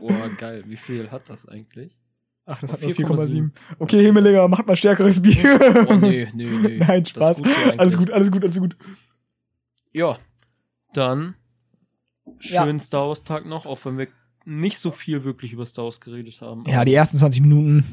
[0.00, 0.64] Oh, geil.
[0.66, 1.96] Wie viel hat das eigentlich?
[2.44, 3.26] Ach, das Auf hat nur 4,7.
[3.28, 3.50] 4,7.
[3.78, 5.36] Okay, Himmelinger, macht mal stärkeres Bier.
[5.88, 6.76] Oh, nee, nee, nee.
[6.80, 7.36] Nein, Das Spaß.
[7.38, 7.48] gut
[7.78, 8.76] alles gut, alles gut, alles gut.
[9.92, 10.18] Ja,
[10.94, 11.36] dann
[12.40, 12.64] Ja.
[12.64, 14.08] schönen Star Wars Tag noch, auch wenn wir
[14.44, 16.64] nicht so viel wirklich über Star Wars geredet haben.
[16.66, 17.84] Ja, die ersten 20 Minuten.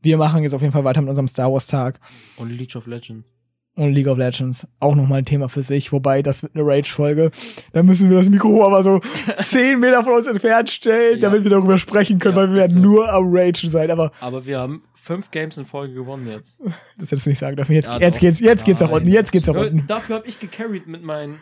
[0.00, 1.98] Wir machen jetzt auf jeden Fall weiter mit unserem Star Wars Tag
[2.36, 3.26] Und League of Legends.
[3.74, 4.66] und League of Legends.
[4.80, 7.30] Auch nochmal ein Thema für sich, wobei das wird eine Rage-Folge.
[7.72, 9.00] Da müssen wir das Mikro aber so
[9.36, 11.28] 10 Meter von uns entfernt stellen, Ja.
[11.28, 12.78] damit wir darüber sprechen können, Ja, weil wir werden so.
[12.80, 13.90] nur am Ragen sein.
[13.90, 16.60] Aber Aber wir haben fünf Games in Folge gewonnen jetzt.
[16.98, 17.72] das hättest du nicht sagen dürfen.
[17.72, 19.84] Jetzt, Ja, jetzt geht's, jetzt geht's nach unten, jetzt geht's nach unten.
[19.88, 21.36] Dafür habe ich gecarried mit, mein,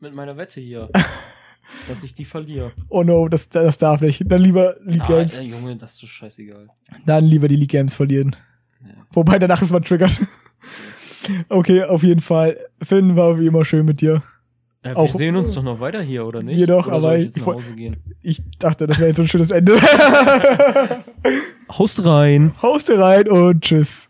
[0.00, 0.90] mit meiner Wette hier.
[1.88, 2.72] dass ich die verliere.
[2.88, 4.22] Oh no, das, das darf nicht.
[4.26, 5.38] Dann lieber League Ah, Games.
[5.38, 6.68] äh, Junge, das ist so scheißegal.
[7.06, 8.36] Dann lieber die League Games verlieren.
[8.82, 8.94] Ja.
[9.12, 10.18] Wobei danach ist man triggert.
[11.48, 12.56] okay, auf jeden Fall.
[12.82, 14.22] Finn war wie immer schön mit dir.
[14.82, 16.58] Äh, wir Auch- sehen uns doch noch weiter hier, oder nicht?
[16.58, 17.92] Wir doch, oder aber ich ich.
[18.22, 19.76] Ich dachte, das wäre jetzt so ein schönes Ende.
[21.78, 22.52] Haust rein!
[22.62, 24.08] Hauste rein und tschüss.